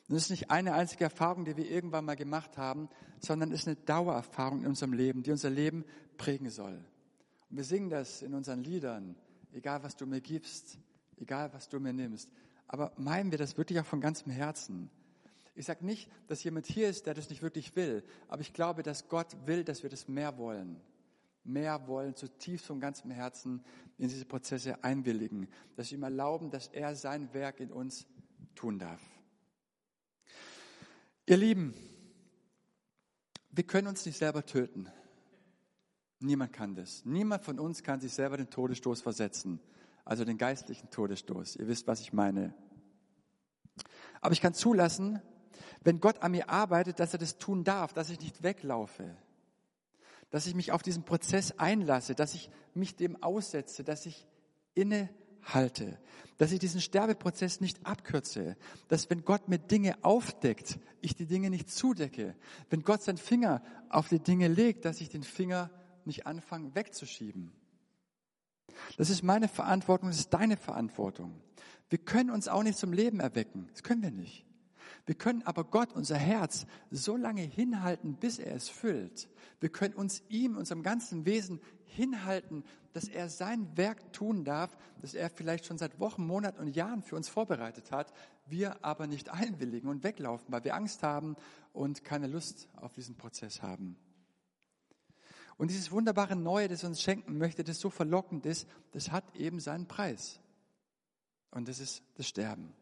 Und 0.07 0.15
das 0.15 0.23
ist 0.23 0.31
nicht 0.31 0.51
eine 0.51 0.73
einzige 0.73 1.05
Erfahrung, 1.05 1.45
die 1.45 1.55
wir 1.55 1.69
irgendwann 1.69 2.05
mal 2.05 2.15
gemacht 2.15 2.57
haben, 2.57 2.89
sondern 3.19 3.51
es 3.51 3.61
ist 3.61 3.67
eine 3.67 3.77
Dauererfahrung 3.77 4.61
in 4.61 4.67
unserem 4.67 4.93
Leben, 4.93 5.23
die 5.23 5.31
unser 5.31 5.49
Leben 5.49 5.85
prägen 6.17 6.49
soll. 6.49 6.83
Und 7.49 7.57
wir 7.57 7.63
singen 7.63 7.89
das 7.89 8.21
in 8.21 8.33
unseren 8.33 8.63
Liedern, 8.63 9.15
egal 9.53 9.83
was 9.83 9.95
du 9.95 10.05
mir 10.05 10.19
gibst, 10.19 10.77
egal 11.17 11.53
was 11.53 11.69
du 11.69 11.79
mir 11.79 11.93
nimmst. 11.93 12.29
Aber 12.67 12.91
meinen 12.97 13.31
wir 13.31 13.37
das 13.37 13.57
wirklich 13.57 13.79
auch 13.79 13.85
von 13.85 14.01
ganzem 14.01 14.31
Herzen? 14.31 14.89
Ich 15.55 15.65
sage 15.65 15.85
nicht, 15.85 16.09
dass 16.27 16.43
jemand 16.43 16.65
hier 16.65 16.89
ist, 16.89 17.05
der 17.05 17.13
das 17.13 17.29
nicht 17.29 17.41
wirklich 17.41 17.75
will, 17.75 18.03
aber 18.27 18.41
ich 18.41 18.53
glaube, 18.53 18.81
dass 18.81 19.07
Gott 19.07 19.35
will, 19.45 19.63
dass 19.63 19.83
wir 19.83 19.89
das 19.89 20.07
mehr 20.07 20.37
wollen. 20.37 20.81
Mehr 21.43 21.87
wollen, 21.87 22.15
zutiefst 22.15 22.65
von 22.65 22.79
ganzem 22.79 23.11
Herzen 23.11 23.63
in 23.97 24.07
diese 24.07 24.25
Prozesse 24.25 24.83
einwilligen, 24.83 25.47
dass 25.75 25.91
wir 25.91 25.97
ihm 25.97 26.03
erlauben, 26.03 26.49
dass 26.49 26.69
er 26.69 26.95
sein 26.95 27.33
Werk 27.33 27.59
in 27.59 27.71
uns 27.71 28.07
tun 28.55 28.79
darf. 28.79 29.01
Ihr 31.25 31.37
Lieben, 31.37 31.73
wir 33.51 33.65
können 33.65 33.87
uns 33.87 34.05
nicht 34.05 34.17
selber 34.17 34.45
töten. 34.45 34.89
Niemand 36.19 36.53
kann 36.53 36.73
das. 36.73 37.05
Niemand 37.05 37.43
von 37.43 37.59
uns 37.59 37.83
kann 37.83 37.99
sich 37.99 38.13
selber 38.13 38.37
den 38.37 38.49
Todesstoß 38.49 39.01
versetzen, 39.01 39.59
also 40.05 40.25
den 40.25 40.37
geistlichen 40.37 40.89
Todesstoß. 40.89 41.57
Ihr 41.57 41.67
wisst, 41.67 41.85
was 41.85 41.99
ich 41.99 42.13
meine. 42.13 42.53
Aber 44.21 44.31
ich 44.31 44.41
kann 44.41 44.53
zulassen, 44.53 45.21
wenn 45.83 45.99
Gott 45.99 46.21
an 46.21 46.31
mir 46.31 46.49
arbeitet, 46.49 46.99
dass 46.99 47.13
er 47.13 47.19
das 47.19 47.37
tun 47.37 47.63
darf, 47.63 47.93
dass 47.93 48.09
ich 48.09 48.19
nicht 48.19 48.43
weglaufe, 48.43 49.15
dass 50.29 50.47
ich 50.47 50.55
mich 50.55 50.71
auf 50.71 50.81
diesen 50.81 51.03
Prozess 51.03 51.57
einlasse, 51.59 52.15
dass 52.15 52.33
ich 52.33 52.49
mich 52.73 52.95
dem 52.95 53.21
aussetze, 53.21 53.83
dass 53.83 54.05
ich 54.05 54.25
inne 54.73 55.09
halte, 55.43 55.99
dass 56.37 56.51
ich 56.51 56.59
diesen 56.59 56.81
Sterbeprozess 56.81 57.59
nicht 57.61 57.85
abkürze, 57.85 58.55
dass 58.87 59.09
wenn 59.09 59.25
Gott 59.25 59.49
mir 59.49 59.59
Dinge 59.59 59.95
aufdeckt, 60.03 60.79
ich 61.01 61.15
die 61.15 61.25
Dinge 61.25 61.49
nicht 61.49 61.69
zudecke, 61.69 62.35
wenn 62.69 62.83
Gott 62.83 63.03
seinen 63.03 63.17
Finger 63.17 63.61
auf 63.89 64.07
die 64.07 64.19
Dinge 64.19 64.47
legt, 64.47 64.85
dass 64.85 65.01
ich 65.01 65.09
den 65.09 65.23
Finger 65.23 65.69
nicht 66.05 66.25
anfange 66.25 66.73
wegzuschieben. 66.75 67.51
Das 68.97 69.09
ist 69.09 69.23
meine 69.23 69.47
Verantwortung, 69.47 70.09
das 70.09 70.19
ist 70.19 70.33
deine 70.33 70.57
Verantwortung. 70.57 71.41
Wir 71.89 71.99
können 71.99 72.31
uns 72.31 72.47
auch 72.47 72.63
nicht 72.63 72.77
zum 72.77 72.93
Leben 72.93 73.19
erwecken, 73.19 73.67
das 73.71 73.83
können 73.83 74.01
wir 74.01 74.11
nicht. 74.11 74.45
Wir 75.05 75.15
können 75.15 75.43
aber 75.43 75.65
Gott, 75.65 75.93
unser 75.93 76.15
Herz, 76.15 76.65
so 76.89 77.17
lange 77.17 77.41
hinhalten, 77.41 78.15
bis 78.15 78.39
er 78.39 78.55
es 78.55 78.69
füllt. 78.69 79.29
Wir 79.59 79.69
können 79.69 79.95
uns 79.95 80.23
ihm, 80.29 80.55
unserem 80.55 80.81
ganzen 80.81 81.25
Wesen 81.25 81.59
hinhalten, 81.83 82.63
dass 82.93 83.09
er 83.09 83.29
sein 83.29 83.75
Werk 83.75 84.13
tun 84.13 84.45
darf, 84.45 84.77
das 85.01 85.13
er 85.13 85.29
vielleicht 85.29 85.65
schon 85.65 85.77
seit 85.77 85.99
Wochen, 85.99 86.25
Monaten 86.25 86.59
und 86.59 86.75
Jahren 86.75 87.01
für 87.01 87.17
uns 87.17 87.27
vorbereitet 87.27 87.91
hat, 87.91 88.13
wir 88.45 88.83
aber 88.85 89.07
nicht 89.07 89.29
einwilligen 89.29 89.89
und 89.89 90.03
weglaufen, 90.03 90.51
weil 90.51 90.63
wir 90.63 90.75
Angst 90.75 91.03
haben 91.03 91.35
und 91.73 92.03
keine 92.03 92.27
Lust 92.27 92.69
auf 92.75 92.93
diesen 92.93 93.15
Prozess 93.15 93.61
haben. 93.61 93.97
Und 95.57 95.69
dieses 95.69 95.91
wunderbare 95.91 96.35
Neue, 96.35 96.67
das 96.67 96.83
uns 96.83 97.01
schenken 97.01 97.37
möchte, 97.37 97.63
das 97.63 97.79
so 97.79 97.89
verlockend 97.89 98.45
ist, 98.45 98.67
das 98.91 99.11
hat 99.11 99.35
eben 99.35 99.59
seinen 99.59 99.87
Preis. 99.87 100.39
Und 101.51 101.67
das 101.67 101.79
ist 101.79 102.03
das 102.15 102.27
Sterben. 102.27 102.73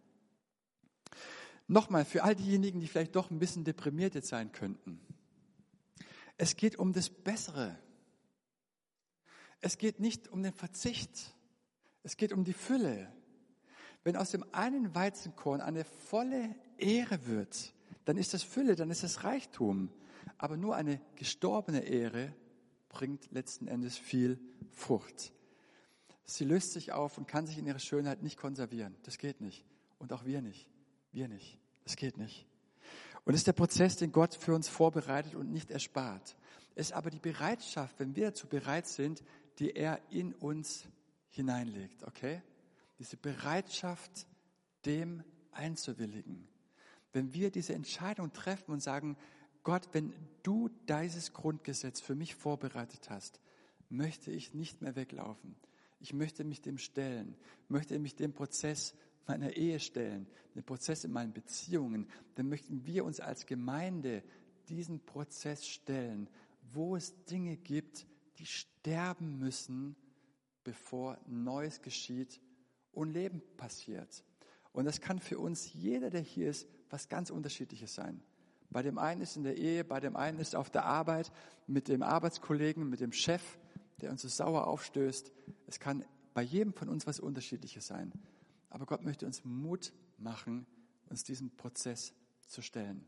Nochmal, 1.72 2.04
für 2.04 2.26
all 2.26 2.36
diejenigen, 2.36 2.82
die 2.82 2.88
vielleicht 2.90 3.16
doch 3.16 3.32
ein 3.32 3.40
bisschen 3.40 3.64
deprimiert 3.64 4.14
jetzt 4.14 4.28
sein 4.28 4.52
könnten. 4.52 5.00
Es 6.36 6.58
geht 6.58 6.76
um 6.76 6.92
das 6.92 7.10
Bessere. 7.10 7.80
Es 9.62 9.78
geht 9.78 10.02
nicht 10.02 10.28
um 10.28 10.44
den 10.44 10.52
Verzicht. 10.52 11.34
Es 12.04 12.18
geht 12.18 12.34
um 12.34 12.44
die 12.44 12.52
Fülle. 12.52 13.10
Wenn 14.04 14.18
aus 14.18 14.32
dem 14.32 14.44
einen 14.52 14.94
Weizenkorn 14.96 15.62
eine 15.62 15.86
volle 15.86 16.54
Ehre 16.78 17.26
wird, 17.26 17.74
dann 18.04 18.18
ist 18.18 18.34
das 18.34 18.44
Fülle, 18.44 18.76
dann 18.76 18.90
ist 18.90 19.04
das 19.04 19.24
Reichtum. 19.24 19.94
Aber 20.38 20.58
nur 20.58 20.76
eine 20.76 21.00
gestorbene 21.16 21.86
Ehre 21.86 22.36
bringt 22.90 23.32
letzten 23.32 23.70
Endes 23.70 23.98
viel 23.98 24.42
Frucht. 24.72 25.32
Sie 26.26 26.44
löst 26.44 26.74
sich 26.74 26.92
auf 26.92 27.18
und 27.18 27.30
kann 27.30 27.48
sich 27.48 27.58
in 27.58 27.66
ihrer 27.66 27.80
Schönheit 27.80 28.24
nicht 28.24 28.36
konservieren. 28.36 28.98
Das 29.04 29.18
geht 29.18 29.40
nicht. 29.40 29.64
Und 30.00 30.12
auch 30.12 30.26
wir 30.26 30.42
nicht. 30.42 30.68
Wir 31.12 31.28
nicht. 31.28 31.60
Das 31.84 31.96
geht 31.96 32.18
nicht. 32.18 32.46
Und 33.26 33.34
es 33.34 33.42
ist 33.42 33.48
der 33.48 33.54
Prozess, 33.54 33.98
den 33.98 34.12
Gott 34.12 34.36
für 34.36 34.54
uns 34.54 34.68
vorbereitet 34.68 35.36
und 35.36 35.52
nicht 35.52 35.72
erspart. 35.72 36.36
Es 36.76 36.88
ist 36.88 36.94
aber 36.94 37.10
die 37.10 37.20
Bereitschaft, 37.20 38.00
wenn 38.00 38.16
wir 38.16 38.28
dazu 38.28 38.48
bereit 38.48 38.88
sind, 38.88 39.24
die 39.60 39.76
er 39.76 40.00
in 40.10 40.34
uns 40.34 40.88
hineinlegt, 41.30 42.04
okay? 42.04 42.42
Diese 42.98 43.18
Bereitschaft, 43.18 44.26
dem 44.86 45.24
einzuwilligen. 45.52 46.48
Wenn 47.14 47.34
wir 47.34 47.52
diese 47.52 47.74
Entscheidung 47.74 48.32
treffen 48.34 48.72
und 48.72 48.82
sagen, 48.82 49.18
Gott, 49.64 49.90
wenn 49.92 50.14
du 50.44 50.70
dieses 50.88 51.34
Grundgesetz 51.34 52.00
für 52.00 52.16
mich 52.16 52.36
vorbereitet 52.36 53.10
hast, 53.10 53.40
möchte 53.90 54.32
ich 54.32 54.54
nicht 54.54 54.82
mehr 54.82 54.96
weglaufen. 54.96 55.56
Ich 56.00 56.14
möchte 56.14 56.44
mich 56.44 56.62
dem 56.62 56.80
stellen, 56.80 57.36
möchte 57.68 58.00
mich 58.00 58.16
dem 58.16 58.34
Prozess 58.34 58.96
meiner 59.28 59.56
Ehe 59.56 59.80
stellen, 59.80 60.28
den 60.56 60.64
Prozess 60.64 61.04
in 61.04 61.12
meinen 61.12 61.34
Beziehungen, 61.34 62.08
dann 62.36 62.50
möchten 62.50 62.86
wir 62.86 63.06
uns 63.06 63.20
als 63.20 63.46
Gemeinde 63.46 64.24
diesen 64.70 65.00
Prozess 65.06 65.66
stellen, 65.66 66.30
wo 66.74 66.96
es 66.96 67.26
Dinge 67.26 67.58
gibt, 67.58 68.06
die 68.38 68.46
sterben 68.46 69.40
müssen, 69.40 69.96
bevor 70.64 71.18
Neues 71.28 71.82
geschieht 71.82 72.40
und 72.92 73.12
Leben 73.12 73.42
passiert. 73.58 74.24
Und 74.74 74.86
das 74.86 75.02
kann 75.02 75.20
für 75.20 75.40
uns 75.40 75.74
jeder, 75.74 76.10
der 76.10 76.22
hier 76.22 76.50
ist, 76.50 76.68
was 76.90 77.10
ganz 77.10 77.30
Unterschiedliches 77.30 77.94
sein. 77.94 78.22
Bei 78.70 78.82
dem 78.82 78.98
einen 78.98 79.22
ist 79.22 79.36
in 79.36 79.44
der 79.44 79.58
Ehe, 79.58 79.84
bei 79.84 80.00
dem 80.00 80.16
einen 80.16 80.40
ist 80.40 80.56
auf 80.56 80.70
der 80.70 80.86
Arbeit, 80.86 81.32
mit 81.68 81.90
dem 81.90 82.04
Arbeitskollegen, 82.04 82.90
mit 82.90 83.02
dem 83.02 83.12
Chef, 83.12 83.60
der 84.00 84.12
uns 84.12 84.22
so 84.22 84.30
sauer 84.30 84.68
aufstößt. 84.68 85.32
Es 85.68 85.80
kann 85.80 86.06
bei 86.34 86.42
jedem 86.42 86.74
von 86.74 86.88
uns 86.88 87.06
was 87.06 87.20
Unterschiedliches 87.20 87.88
sein. 87.88 88.14
Aber 88.72 88.86
Gott 88.86 89.04
möchte 89.04 89.26
uns 89.26 89.44
Mut 89.44 89.94
machen, 90.18 90.66
uns 91.10 91.24
diesem 91.26 91.52
Prozess 91.58 92.14
zu 92.48 92.62
stellen. 92.62 93.06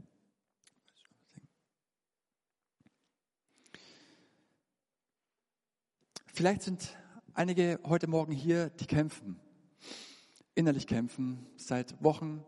Vielleicht 6.34 6.64
sind 6.64 6.98
einige 7.34 7.80
heute 7.86 8.08
Morgen 8.08 8.34
hier, 8.34 8.72
die 8.72 8.88
kämpfen, 8.88 9.40
innerlich 10.54 10.86
kämpfen, 10.86 11.48
seit 11.56 12.04
Wochen, 12.04 12.44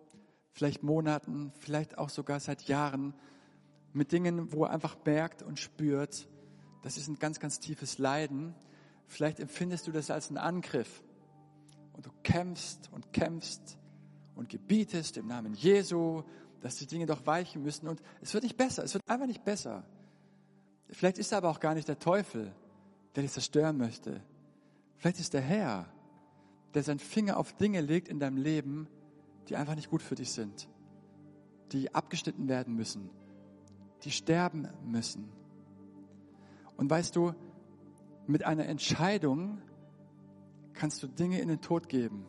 vielleicht 0.51 0.84
Monaten, 0.84 1.54
vielleicht 1.60 1.97
auch 1.97 2.10
sogar 2.10 2.41
seit 2.41 2.63
Jahren, 2.63 3.13
mit 3.93 4.12
Dingen, 4.12 4.51
wo 4.51 4.65
er 4.65 4.71
einfach 4.71 4.97
merkt 5.06 5.41
und 5.41 5.58
spürt, 5.58 6.28
das 6.82 6.97
ist 6.97 7.08
ein 7.08 7.17
ganz, 7.17 7.39
ganz 7.39 7.62
tiefes 7.62 7.97
Leiden. 7.97 8.54
Vielleicht 9.08 9.39
empfindest 9.39 9.88
du 9.88 9.93
das 9.93 10.12
als 10.12 10.28
einen 10.28 10.38
Angriff 10.38 11.01
und 11.95 12.05
du 12.05 12.12
kämpfst 12.23 12.89
und 12.91 13.13
kämpfst 13.13 13.77
und 14.36 14.49
gebietest 14.49 15.17
im 15.17 15.27
Namen 15.27 15.53
Jesu, 15.53 16.23
dass 16.62 16.75
die 16.77 16.88
Dinge 16.88 17.05
doch 17.05 17.25
weichen 17.25 17.63
müssen 17.63 17.88
und 17.88 18.01
es 18.21 18.34
wird 18.34 18.43
nicht 18.43 18.58
besser, 18.58 18.84
es 18.84 18.93
wird 18.93 19.03
einfach 19.08 19.27
nicht 19.27 19.43
besser. 19.43 19.84
Vielleicht 20.89 21.17
ist 21.17 21.31
er 21.31 21.39
aber 21.39 21.49
auch 21.49 21.60
gar 21.60 21.73
nicht 21.73 21.88
der 21.88 21.99
Teufel, 21.99 22.51
der 23.15 23.23
dich 23.23 23.31
zerstören 23.31 23.77
möchte. 23.77 24.21
Vielleicht 24.97 25.19
ist 25.19 25.34
der 25.34 25.41
Herr, 25.41 25.86
der 26.73 26.84
seinen 26.84 26.99
Finger 26.99 27.38
auf 27.38 27.53
Dinge 27.53 27.81
legt 27.81 28.08
in 28.08 28.19
deinem 28.19 28.38
Leben, 28.38 28.88
die 29.47 29.55
einfach 29.55 29.75
nicht 29.75 29.89
gut 29.89 30.01
für 30.01 30.15
dich 30.15 30.31
sind, 30.31 30.67
die 31.71 31.93
abgeschnitten 31.93 32.47
werden 32.47 32.75
müssen, 32.75 33.10
die 34.03 34.12
sterben 34.12 34.67
müssen. 34.84 35.31
Und 36.77 36.89
weißt 36.89 37.15
du, 37.15 37.34
mit 38.27 38.43
einer 38.43 38.65
Entscheidung 38.65 39.62
kannst 40.75 41.01
du 41.01 41.07
Dinge 41.07 41.39
in 41.41 41.47
den 41.47 41.61
Tod 41.61 41.89
geben. 41.89 42.25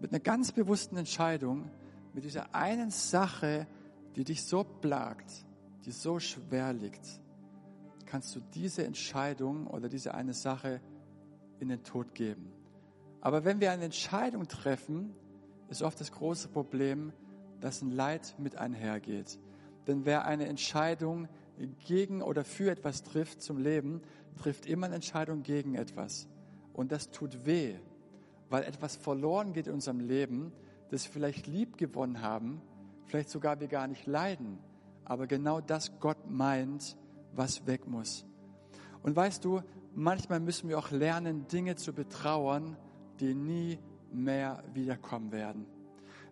Mit 0.00 0.12
einer 0.12 0.20
ganz 0.20 0.52
bewussten 0.52 0.96
Entscheidung, 0.96 1.70
mit 2.14 2.24
dieser 2.24 2.54
einen 2.54 2.90
Sache, 2.90 3.66
die 4.16 4.24
dich 4.24 4.44
so 4.44 4.64
plagt, 4.64 5.30
die 5.84 5.92
so 5.92 6.18
schwer 6.18 6.72
liegt, 6.72 7.20
kannst 8.06 8.34
du 8.36 8.40
diese 8.54 8.84
Entscheidung 8.84 9.66
oder 9.66 9.88
diese 9.88 10.14
eine 10.14 10.34
Sache 10.34 10.80
in 11.60 11.68
den 11.68 11.82
Tod 11.82 12.14
geben. 12.14 12.52
Aber 13.20 13.44
wenn 13.44 13.60
wir 13.60 13.70
eine 13.72 13.84
Entscheidung 13.84 14.48
treffen, 14.48 15.14
ist 15.68 15.82
oft 15.82 16.00
das 16.00 16.12
große 16.12 16.48
Problem, 16.48 17.12
dass 17.60 17.82
ein 17.82 17.90
Leid 17.90 18.34
mit 18.38 18.56
einhergeht. 18.56 19.38
Denn 19.86 20.04
wer 20.04 20.24
eine 20.24 20.46
Entscheidung 20.46 21.28
gegen 21.86 22.20
oder 22.22 22.44
für 22.44 22.70
etwas 22.70 23.02
trifft 23.02 23.40
zum 23.40 23.58
Leben, 23.58 24.02
trifft 24.36 24.66
immer 24.66 24.86
eine 24.86 24.96
Entscheidung 24.96 25.42
gegen 25.42 25.74
etwas. 25.74 26.28
Und 26.72 26.92
das 26.92 27.10
tut 27.10 27.46
weh, 27.46 27.74
weil 28.48 28.64
etwas 28.64 28.96
verloren 28.96 29.52
geht 29.52 29.66
in 29.66 29.74
unserem 29.74 30.00
Leben, 30.00 30.52
das 30.90 31.04
wir 31.06 31.12
vielleicht 31.12 31.46
lieb 31.46 31.78
gewonnen 31.78 32.20
haben, 32.20 32.60
vielleicht 33.06 33.30
sogar 33.30 33.60
wir 33.60 33.68
gar 33.68 33.86
nicht 33.86 34.06
leiden, 34.06 34.58
aber 35.04 35.26
genau 35.26 35.60
das 35.60 35.98
Gott 36.00 36.30
meint, 36.30 36.96
was 37.34 37.66
weg 37.66 37.86
muss. 37.86 38.24
Und 39.02 39.16
weißt 39.16 39.44
du, 39.44 39.62
manchmal 39.94 40.40
müssen 40.40 40.68
wir 40.68 40.78
auch 40.78 40.90
lernen, 40.90 41.46
Dinge 41.48 41.76
zu 41.76 41.92
betrauern, 41.92 42.76
die 43.20 43.34
nie 43.34 43.78
mehr 44.12 44.62
wiederkommen 44.74 45.32
werden. 45.32 45.66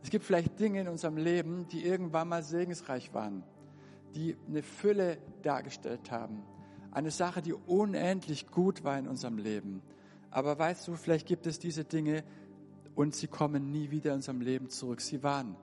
Es 0.03 0.11
gibt 0.11 0.25
vielleicht 0.25 0.59
Dinge 0.59 0.81
in 0.81 0.89
unserem 0.89 1.17
Leben, 1.17 1.67
die 1.69 1.85
irgendwann 1.85 2.29
mal 2.29 2.43
segensreich 2.43 3.13
waren, 3.13 3.43
die 4.15 4.37
eine 4.49 4.63
Fülle 4.63 5.19
dargestellt 5.43 6.11
haben. 6.11 6.43
Eine 6.91 7.11
Sache, 7.11 7.43
die 7.43 7.53
unendlich 7.53 8.49
gut 8.49 8.83
war 8.83 8.99
in 8.99 9.07
unserem 9.07 9.39
Leben. 9.39 9.83
Aber 10.31 10.59
weißt 10.59 10.87
du, 10.89 10.95
vielleicht 10.95 11.27
gibt 11.27 11.47
es 11.47 11.59
diese 11.59 11.85
Dinge 11.85 12.25
und 12.95 13.15
sie 13.15 13.27
kommen 13.27 13.71
nie 13.71 13.91
wieder 13.91 14.11
in 14.11 14.17
unserem 14.17 14.41
Leben 14.41 14.69
zurück. 14.69 15.01
Sie 15.01 15.23
waren, 15.23 15.57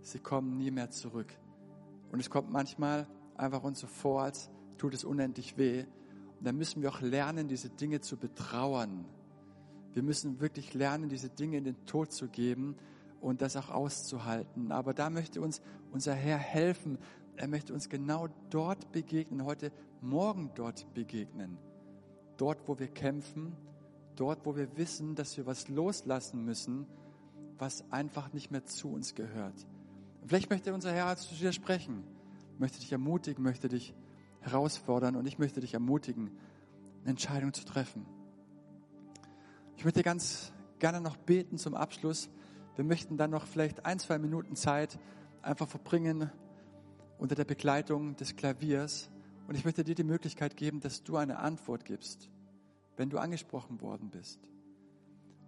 sie 0.00 0.18
kommen 0.18 0.56
nie 0.56 0.70
mehr 0.70 0.90
zurück. 0.90 1.32
Und 2.10 2.20
es 2.20 2.30
kommt 2.30 2.50
manchmal 2.50 3.06
einfach 3.36 3.62
uns 3.64 3.80
so 3.80 3.86
vor, 3.86 4.22
als 4.22 4.50
tut 4.78 4.94
es 4.94 5.04
unendlich 5.04 5.58
weh. 5.58 5.84
Und 6.38 6.46
dann 6.46 6.56
müssen 6.56 6.82
wir 6.82 6.90
auch 6.90 7.00
lernen, 7.00 7.48
diese 7.48 7.68
Dinge 7.68 8.00
zu 8.00 8.16
betrauern. 8.16 9.04
Wir 9.92 10.02
müssen 10.02 10.40
wirklich 10.40 10.74
lernen, 10.74 11.08
diese 11.08 11.28
Dinge 11.28 11.58
in 11.58 11.64
den 11.64 11.86
Tod 11.86 12.12
zu 12.12 12.28
geben 12.28 12.76
und 13.20 13.42
das 13.42 13.56
auch 13.56 13.70
auszuhalten. 13.70 14.72
Aber 14.72 14.94
da 14.94 15.10
möchte 15.10 15.40
uns 15.40 15.62
unser 15.92 16.14
Herr 16.14 16.38
helfen. 16.38 16.98
Er 17.36 17.48
möchte 17.48 17.72
uns 17.72 17.88
genau 17.88 18.28
dort 18.50 18.92
begegnen, 18.92 19.44
heute 19.44 19.72
Morgen 20.00 20.50
dort 20.54 20.92
begegnen. 20.94 21.58
Dort, 22.36 22.68
wo 22.68 22.78
wir 22.78 22.88
kämpfen, 22.88 23.56
dort, 24.16 24.44
wo 24.46 24.56
wir 24.56 24.76
wissen, 24.76 25.14
dass 25.14 25.36
wir 25.36 25.46
was 25.46 25.68
loslassen 25.68 26.44
müssen, 26.44 26.86
was 27.58 27.84
einfach 27.90 28.32
nicht 28.32 28.50
mehr 28.50 28.64
zu 28.64 28.92
uns 28.92 29.14
gehört. 29.14 29.54
Vielleicht 30.26 30.50
möchte 30.50 30.72
unser 30.72 30.92
Herr 30.92 31.16
zu 31.16 31.34
dir 31.34 31.52
sprechen, 31.52 32.02
möchte 32.58 32.80
dich 32.80 32.92
ermutigen, 32.92 33.44
möchte 33.44 33.68
dich 33.68 33.94
herausfordern 34.40 35.16
und 35.16 35.26
ich 35.26 35.38
möchte 35.38 35.60
dich 35.60 35.74
ermutigen, 35.74 36.30
eine 37.02 37.10
Entscheidung 37.10 37.52
zu 37.52 37.64
treffen. 37.64 38.06
Ich 39.76 39.84
möchte 39.84 40.02
ganz 40.02 40.52
gerne 40.78 41.00
noch 41.00 41.16
beten 41.16 41.58
zum 41.58 41.74
Abschluss. 41.74 42.30
Wir 42.76 42.84
möchten 42.84 43.16
dann 43.16 43.30
noch 43.30 43.46
vielleicht 43.46 43.84
ein, 43.86 43.98
zwei 43.98 44.18
Minuten 44.18 44.56
Zeit 44.56 44.98
einfach 45.42 45.68
verbringen 45.68 46.30
unter 47.18 47.34
der 47.34 47.44
Begleitung 47.44 48.16
des 48.16 48.36
Klaviers. 48.36 49.10
Und 49.46 49.56
ich 49.56 49.64
möchte 49.64 49.84
dir 49.84 49.94
die 49.94 50.04
Möglichkeit 50.04 50.56
geben, 50.56 50.80
dass 50.80 51.02
du 51.04 51.16
eine 51.16 51.38
Antwort 51.38 51.84
gibst, 51.84 52.30
wenn 52.96 53.10
du 53.10 53.18
angesprochen 53.18 53.80
worden 53.80 54.10
bist. 54.10 54.40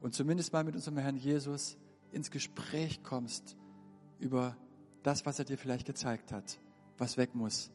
Und 0.00 0.14
zumindest 0.14 0.52
mal 0.52 0.64
mit 0.64 0.74
unserem 0.74 0.98
Herrn 0.98 1.16
Jesus 1.16 1.76
ins 2.12 2.30
Gespräch 2.30 3.02
kommst 3.02 3.56
über 4.18 4.56
das, 5.02 5.26
was 5.26 5.38
er 5.38 5.44
dir 5.44 5.58
vielleicht 5.58 5.86
gezeigt 5.86 6.32
hat, 6.32 6.58
was 6.98 7.16
weg 7.16 7.34
muss, 7.34 7.70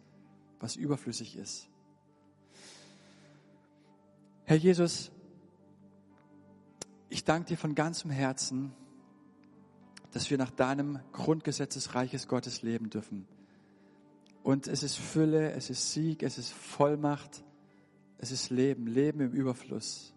was 0.59 0.75
überflüssig 0.75 1.35
ist. 1.35 1.67
Herr 4.45 4.57
Jesus, 4.57 5.11
ich 7.09 7.23
danke 7.23 7.49
dir 7.49 7.57
von 7.57 7.75
ganzem 7.75 8.11
Herzen, 8.11 8.73
dass 10.11 10.29
wir 10.29 10.37
nach 10.37 10.51
deinem 10.51 10.99
Grundgesetz 11.13 11.75
des 11.75 11.95
Reiches 11.95 12.27
Gottes 12.27 12.61
leben 12.61 12.89
dürfen. 12.89 13.27
Und 14.43 14.67
es 14.67 14.83
ist 14.83 14.97
Fülle, 14.97 15.51
es 15.51 15.69
ist 15.69 15.93
Sieg, 15.93 16.23
es 16.23 16.37
ist 16.37 16.51
Vollmacht, 16.51 17.43
es 18.21 18.31
ist 18.31 18.49
Leben, 18.49 18.87
Leben 18.87 19.19
im 19.19 19.31
Überfluss. 19.31 20.13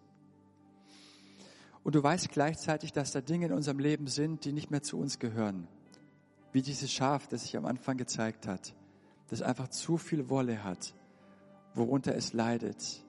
Und 1.83 1.95
du 1.95 2.01
weißt 2.01 2.29
gleichzeitig, 2.29 2.93
dass 2.93 3.11
da 3.11 3.21
Dinge 3.21 3.47
in 3.47 3.51
unserem 3.51 3.79
Leben 3.79 4.07
sind, 4.07 4.45
die 4.45 4.53
nicht 4.53 4.71
mehr 4.71 4.81
zu 4.81 4.97
uns 4.97 5.19
gehören. 5.19 5.67
Wie 6.53 6.61
dieses 6.61 6.91
Schaf, 6.91 7.27
das 7.27 7.43
sich 7.43 7.57
am 7.57 7.65
Anfang 7.65 7.97
gezeigt 7.97 8.47
hat 8.47 8.73
das 9.27 9.41
einfach 9.41 9.67
zu 9.69 9.97
viel 9.97 10.29
Wolle 10.29 10.63
hat, 10.63 10.93
worunter 11.73 12.15
es 12.15 12.33
leidet. 12.33 13.03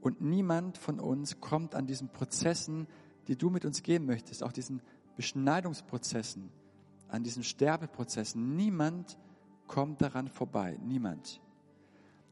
Und 0.00 0.20
niemand 0.20 0.78
von 0.78 1.00
uns 1.00 1.40
kommt 1.40 1.74
an 1.74 1.86
diesen 1.86 2.08
Prozessen, 2.08 2.86
die 3.28 3.36
du 3.36 3.50
mit 3.50 3.64
uns 3.64 3.82
gehen 3.82 4.06
möchtest, 4.06 4.42
auch 4.42 4.52
diesen 4.52 4.82
Beschneidungsprozessen, 5.16 6.50
an 7.08 7.24
diesen 7.24 7.42
Sterbeprozessen. 7.42 8.54
Niemand 8.56 9.18
kommt 9.66 10.00
daran 10.00 10.28
vorbei. 10.28 10.78
Niemand. 10.84 11.40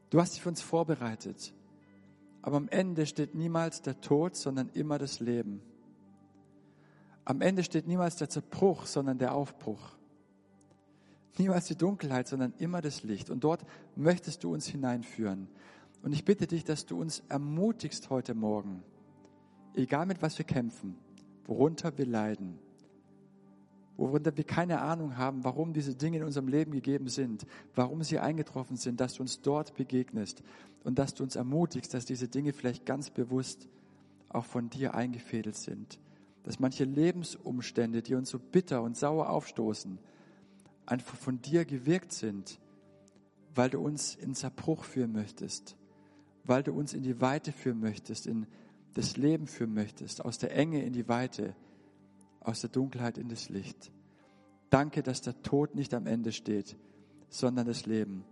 Du 0.09 0.21
hast 0.21 0.35
dich 0.35 0.41
für 0.41 0.49
uns 0.49 0.61
vorbereitet. 0.61 1.53
Aber 2.45 2.57
am 2.57 2.69
Ende 2.69 3.07
steht 3.07 3.33
niemals 3.33 3.81
der 3.81 3.99
Tod, 4.01 4.35
sondern 4.35 4.69
immer 4.75 4.99
das 4.99 5.19
Leben. 5.19 5.63
Am 7.23 7.41
Ende 7.41 7.63
steht 7.63 7.87
niemals 7.87 8.17
der 8.17 8.29
Zerbruch, 8.29 8.85
sondern 8.85 9.17
der 9.17 9.33
Aufbruch. 9.33 9.97
Niemals 11.39 11.65
die 11.65 11.75
Dunkelheit, 11.75 12.27
sondern 12.27 12.53
immer 12.59 12.81
das 12.81 13.01
Licht. 13.01 13.31
Und 13.31 13.43
dort 13.43 13.65
möchtest 13.95 14.43
du 14.43 14.53
uns 14.53 14.67
hineinführen. 14.67 15.47
Und 16.03 16.13
ich 16.13 16.23
bitte 16.23 16.45
dich, 16.45 16.63
dass 16.63 16.85
du 16.85 17.01
uns 17.01 17.23
ermutigst 17.29 18.11
heute 18.11 18.35
Morgen, 18.35 18.83
egal 19.73 20.05
mit 20.05 20.21
was 20.21 20.37
wir 20.37 20.45
kämpfen, 20.45 20.95
worunter 21.47 21.97
wir 21.97 22.05
leiden, 22.05 22.59
worunter 23.97 24.35
wir 24.35 24.43
keine 24.43 24.81
Ahnung 24.81 25.17
haben, 25.17 25.43
warum 25.43 25.73
diese 25.73 25.95
Dinge 25.95 26.17
in 26.17 26.23
unserem 26.23 26.47
Leben 26.47 26.71
gegeben 26.71 27.07
sind, 27.07 27.45
warum 27.75 28.03
sie 28.03 28.19
eingetroffen 28.19 28.77
sind, 28.77 28.99
dass 28.99 29.15
du 29.15 29.21
uns 29.21 29.41
dort 29.41 29.75
begegnest 29.75 30.43
und 30.83 30.99
dass 30.99 31.13
du 31.13 31.23
uns 31.23 31.35
ermutigst, 31.35 31.93
dass 31.93 32.05
diese 32.05 32.27
Dinge 32.27 32.53
vielleicht 32.53 32.85
ganz 32.85 33.09
bewusst 33.09 33.67
auch 34.29 34.45
von 34.45 34.69
dir 34.69 34.95
eingefädelt 34.95 35.55
sind. 35.55 35.99
Dass 36.43 36.59
manche 36.59 36.83
Lebensumstände, 36.83 38.01
die 38.01 38.15
uns 38.15 38.29
so 38.29 38.39
bitter 38.39 38.83
und 38.83 38.97
sauer 38.97 39.29
aufstoßen, 39.29 39.97
einfach 40.85 41.17
von 41.17 41.41
dir 41.41 41.65
gewirkt 41.65 42.11
sind, 42.11 42.59
weil 43.55 43.69
du 43.69 43.79
uns 43.79 44.15
in 44.15 44.35
Zerbruch 44.35 44.83
führen 44.83 45.13
möchtest, 45.13 45.75
weil 46.43 46.61
du 46.61 46.73
uns 46.73 46.93
in 46.93 47.03
die 47.03 47.21
Weite 47.21 47.51
führen 47.51 47.79
möchtest, 47.79 48.27
in 48.27 48.45
das 48.93 49.17
Leben 49.17 49.47
führen 49.47 49.73
möchtest, 49.73 50.23
aus 50.23 50.37
der 50.37 50.55
Enge 50.55 50.83
in 50.83 50.93
die 50.93 51.07
Weite, 51.07 51.55
aus 52.45 52.61
der 52.61 52.69
Dunkelheit 52.69 53.17
in 53.17 53.29
das 53.29 53.49
Licht. 53.49 53.91
Danke, 54.69 55.03
dass 55.03 55.21
der 55.21 55.41
Tod 55.41 55.75
nicht 55.75 55.93
am 55.93 56.07
Ende 56.07 56.31
steht, 56.31 56.77
sondern 57.29 57.67
das 57.67 57.85
Leben 57.85 58.23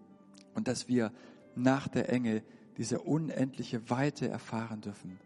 und 0.56 0.68
dass 0.68 0.88
wir 0.88 1.12
nach 1.56 1.88
der 1.88 2.10
Enge 2.10 2.44
diese 2.78 3.00
unendliche 3.02 3.90
Weite 3.90 4.28
erfahren 4.28 4.82
dürfen. 4.82 5.20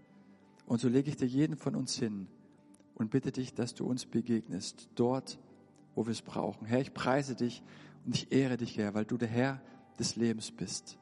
Und 0.65 0.81
so 0.81 0.89
lege 0.89 1.09
ich 1.09 1.17
dir 1.17 1.27
jeden 1.27 1.55
von 1.55 1.75
uns 1.75 1.97
hin 1.97 2.27
und 2.95 3.11
bitte 3.11 3.31
dich, 3.31 3.53
dass 3.53 3.73
du 3.73 3.85
uns 3.85 4.05
begegnest, 4.05 4.89
dort, 4.95 5.39
wo 5.95 6.05
wir 6.05 6.11
es 6.11 6.21
brauchen. 6.21 6.65
Herr, 6.65 6.81
ich 6.81 6.93
preise 6.93 7.35
dich 7.35 7.63
und 8.05 8.15
ich 8.15 8.31
ehre 8.31 8.57
dich, 8.57 8.77
Herr, 8.77 8.93
weil 8.93 9.05
du 9.05 9.17
der 9.17 9.29
Herr 9.29 9.61
des 9.97 10.15
Lebens 10.15 10.51
bist. 10.51 10.97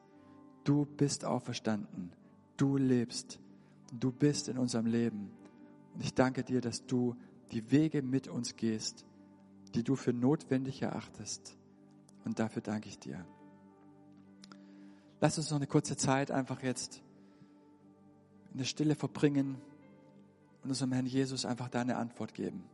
Du 0.64 0.84
bist 0.84 1.24
auferstanden. 1.24 2.12
Du 2.56 2.76
lebst. 2.76 3.38
Du 3.92 4.10
bist 4.10 4.48
in 4.48 4.58
unserem 4.58 4.86
Leben. 4.86 5.30
Und 5.94 6.02
ich 6.02 6.14
danke 6.14 6.42
dir, 6.42 6.60
dass 6.60 6.86
du 6.86 7.14
die 7.52 7.70
Wege 7.70 8.02
mit 8.02 8.28
uns 8.28 8.56
gehst, 8.56 9.04
die 9.74 9.84
du 9.84 9.96
für 9.96 10.12
notwendig 10.12 10.82
erachtest. 10.82 11.56
Und 12.24 12.38
dafür 12.38 12.62
danke 12.62 12.88
ich 12.88 12.98
dir. 12.98 13.24
Lass 15.20 15.38
uns 15.38 15.50
noch 15.50 15.56
eine 15.56 15.66
kurze 15.66 15.96
Zeit 15.96 16.30
einfach 16.30 16.62
jetzt 16.62 17.02
in 18.52 18.58
der 18.58 18.64
Stille 18.64 18.94
verbringen 18.94 19.56
und 20.62 20.70
unserem 20.70 20.92
Herrn 20.92 21.06
Jesus 21.06 21.44
einfach 21.44 21.68
deine 21.68 21.96
Antwort 21.96 22.34
geben. 22.34 22.64